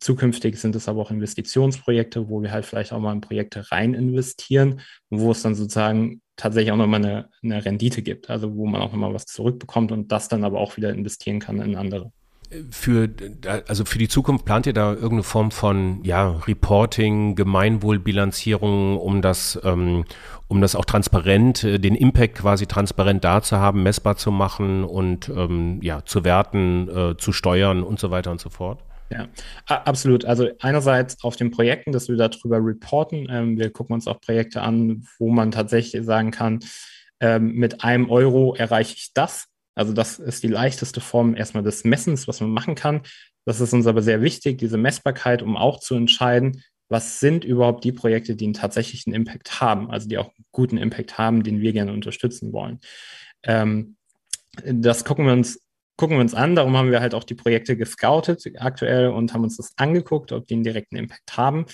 [0.00, 3.92] zukünftig sind es aber auch Investitionsprojekte, wo wir halt vielleicht auch mal in Projekte rein
[3.92, 8.80] investieren wo es dann sozusagen tatsächlich auch nochmal eine, eine Rendite gibt, also wo man
[8.80, 12.12] auch nochmal was zurückbekommt und das dann aber auch wieder investieren kann in andere.
[12.70, 13.08] Für,
[13.68, 19.58] also für die Zukunft plant ihr da irgendeine Form von ja, Reporting, Gemeinwohlbilanzierung, um das,
[19.64, 20.04] ähm,
[20.48, 24.84] um das auch transparent, äh, den Impact quasi transparent da zu haben, messbar zu machen
[24.84, 28.80] und ähm, ja, zu werten, äh, zu steuern und so weiter und so fort?
[29.10, 29.28] Ja,
[29.68, 30.24] absolut.
[30.24, 33.28] Also einerseits auf den Projekten, dass wir darüber reporten.
[33.30, 36.60] Ähm, wir gucken uns auch Projekte an, wo man tatsächlich sagen kann,
[37.20, 39.46] ähm, mit einem Euro erreiche ich das.
[39.74, 43.02] Also das ist die leichteste Form erstmal des Messens, was man machen kann.
[43.44, 47.84] Das ist uns aber sehr wichtig, diese Messbarkeit, um auch zu entscheiden, was sind überhaupt
[47.84, 51.60] die Projekte, die einen tatsächlichen Impact haben, also die auch einen guten Impact haben, den
[51.60, 52.80] wir gerne unterstützen wollen.
[53.42, 53.96] Ähm,
[54.64, 55.60] das gucken wir uns
[55.96, 56.56] gucken wir uns an.
[56.56, 60.46] Darum haben wir halt auch die Projekte gescoutet aktuell und haben uns das angeguckt, ob
[60.46, 61.66] die einen direkten Impact haben.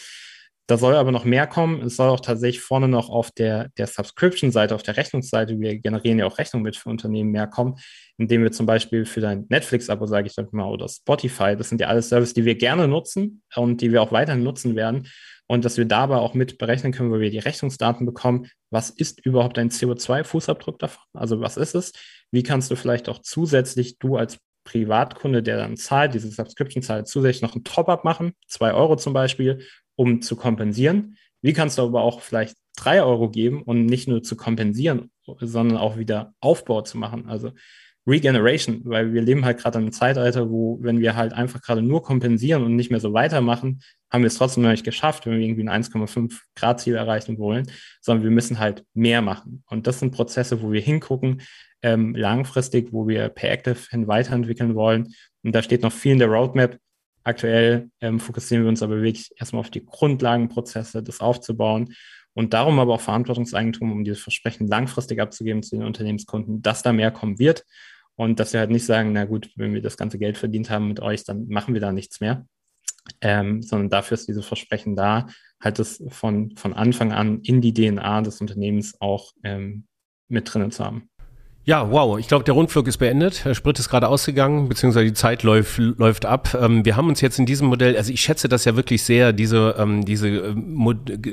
[0.70, 1.83] Da soll aber noch mehr kommen.
[1.83, 6.20] Es soll auch tatsächlich vorne noch auf der, der Subscription-Seite, auf der Rechnungsseite, wir generieren
[6.20, 7.74] ja auch Rechnung mit für Unternehmen mehr kommen,
[8.18, 11.88] indem wir zum Beispiel für dein Netflix-Abo, sage ich mal, oder Spotify, das sind ja
[11.88, 15.09] alles Services, die wir gerne nutzen und die wir auch weiterhin nutzen werden.
[15.48, 19.26] Und dass wir dabei auch mit berechnen können, weil wir die Rechnungsdaten bekommen, was ist
[19.26, 21.02] überhaupt ein CO2-Fußabdruck davon?
[21.14, 21.92] Also was ist es?
[22.30, 27.09] Wie kannst du vielleicht auch zusätzlich, du als Privatkunde, der dann zahlt, diese Subscription zahlt,
[27.09, 29.66] zusätzlich noch ein Top-up machen, zwei Euro zum Beispiel,
[30.01, 31.19] um zu kompensieren?
[31.43, 35.77] Wie kannst du aber auch vielleicht drei Euro geben und nicht nur zu kompensieren, sondern
[35.77, 37.29] auch wieder Aufbau zu machen?
[37.29, 37.53] Also
[38.07, 41.83] Regeneration, weil wir leben halt gerade in einem Zeitalter, wo, wenn wir halt einfach gerade
[41.83, 45.35] nur kompensieren und nicht mehr so weitermachen, haben wir es trotzdem noch nicht geschafft, wenn
[45.35, 47.71] wir irgendwie ein 1,5 Grad Ziel erreichen wollen,
[48.01, 49.65] sondern wir müssen halt mehr machen.
[49.69, 51.42] Und das sind Prozesse, wo wir hingucken,
[51.83, 55.15] ähm, langfristig, wo wir per Active hin weiterentwickeln wollen.
[55.42, 56.79] Und da steht noch viel in der Roadmap.
[57.31, 61.94] Aktuell ähm, fokussieren wir uns aber wirklich erstmal auf die Grundlagenprozesse, das aufzubauen
[62.35, 66.92] und darum aber auch Verantwortungseigentum, um dieses Versprechen langfristig abzugeben zu den Unternehmenskunden, dass da
[66.92, 67.64] mehr kommen wird
[68.16, 70.88] und dass wir halt nicht sagen, na gut, wenn wir das ganze Geld verdient haben
[70.88, 72.46] mit euch, dann machen wir da nichts mehr,
[73.20, 75.28] ähm, sondern dafür ist dieses Versprechen da,
[75.62, 79.87] halt das von, von Anfang an in die DNA des Unternehmens auch ähm,
[80.26, 81.08] mit drinnen zu haben.
[81.67, 82.19] Ja, wow.
[82.19, 83.44] Ich glaube, der Rundflug ist beendet.
[83.44, 86.56] Der Sprit ist gerade ausgegangen, beziehungsweise die Zeit läuft, läuft ab.
[86.58, 89.35] Ähm, wir haben uns jetzt in diesem Modell, also ich schätze das ja wirklich sehr,
[89.35, 90.54] diese, ähm, diese äh,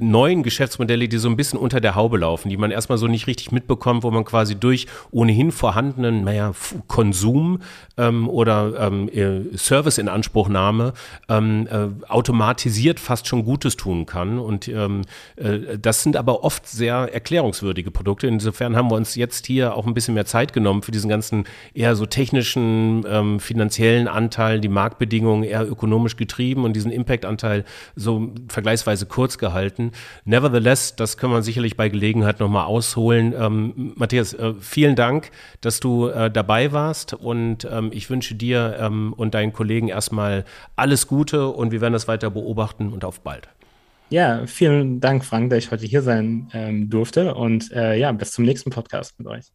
[0.01, 3.25] neuen Geschäftsmodelle, die so ein bisschen unter der Haube laufen, die man erstmal so nicht
[3.25, 6.51] richtig mitbekommt, wo man quasi durch ohnehin vorhandenen, naja,
[6.87, 7.61] Konsum
[7.97, 10.91] ähm, oder ähm, äh, Service-Inanspruchnahme
[11.29, 14.39] ähm, äh, automatisiert fast schon Gutes tun kann.
[14.39, 15.03] Und ähm,
[15.37, 18.27] äh, das sind aber oft sehr erklärungswürdige Produkte.
[18.27, 21.45] Insofern haben wir uns jetzt hier auch ein bisschen mehr Zeit genommen für diesen ganzen
[21.73, 27.63] eher so technischen, ähm, finanziellen Anteil, die Marktbedingungen eher ökonomisch getrieben und diesen Impact-Anteil
[27.95, 29.91] so vergleichsweise kurz gehalten.
[30.25, 33.33] Nevertheless, das können wir sicherlich bei Gelegenheit nochmal ausholen.
[33.37, 35.29] Ähm, Matthias, äh, vielen Dank,
[35.61, 40.45] dass du äh, dabei warst und ähm, ich wünsche dir ähm, und deinen Kollegen erstmal
[40.75, 43.47] alles Gute und wir werden das weiter beobachten und auf bald.
[44.09, 48.31] Ja, vielen Dank, Frank, dass ich heute hier sein ähm, durfte und äh, ja, bis
[48.31, 49.45] zum nächsten Podcast mit euch.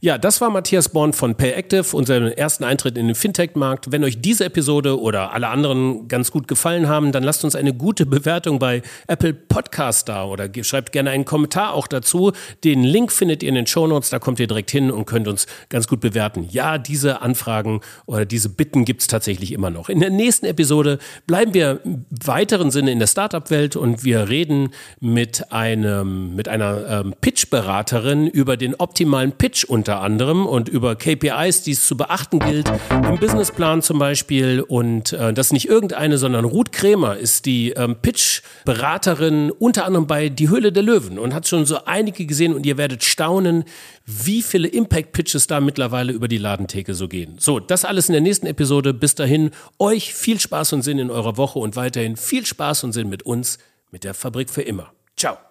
[0.00, 3.92] Ja, das war Matthias Born von PayActive, unseren ersten Eintritt in den Fintech-Markt.
[3.92, 7.72] Wenn euch diese Episode oder alle anderen ganz gut gefallen haben, dann lasst uns eine
[7.72, 12.32] gute Bewertung bei Apple Podcast da oder schreibt gerne einen Kommentar auch dazu.
[12.62, 15.28] Den Link findet ihr in den Show Notes, da kommt ihr direkt hin und könnt
[15.28, 16.46] uns ganz gut bewerten.
[16.50, 19.88] Ja, diese Anfragen oder diese Bitten gibt es tatsächlich immer noch.
[19.88, 24.70] In der nächsten Episode bleiben wir im weiteren Sinne in der Startup-Welt und wir reden
[25.00, 30.96] mit einem, mit einer ähm, Pitch-Beraterin über den optimalen Pitch und unter anderem und über
[30.96, 34.60] KPIs, die es zu beachten gilt, im Businessplan zum Beispiel.
[34.60, 40.08] Und äh, das ist nicht irgendeine, sondern Ruth Krämer ist die ähm, Pitch-Beraterin unter anderem
[40.08, 43.62] bei Die Höhle der Löwen und hat schon so einige gesehen und ihr werdet staunen,
[44.04, 47.36] wie viele Impact-Pitches da mittlerweile über die Ladentheke so gehen.
[47.38, 48.92] So, das alles in der nächsten Episode.
[48.92, 52.92] Bis dahin, euch viel Spaß und Sinn in eurer Woche und weiterhin viel Spaß und
[52.92, 53.58] Sinn mit uns,
[53.92, 54.90] mit der Fabrik für immer.
[55.16, 55.45] Ciao.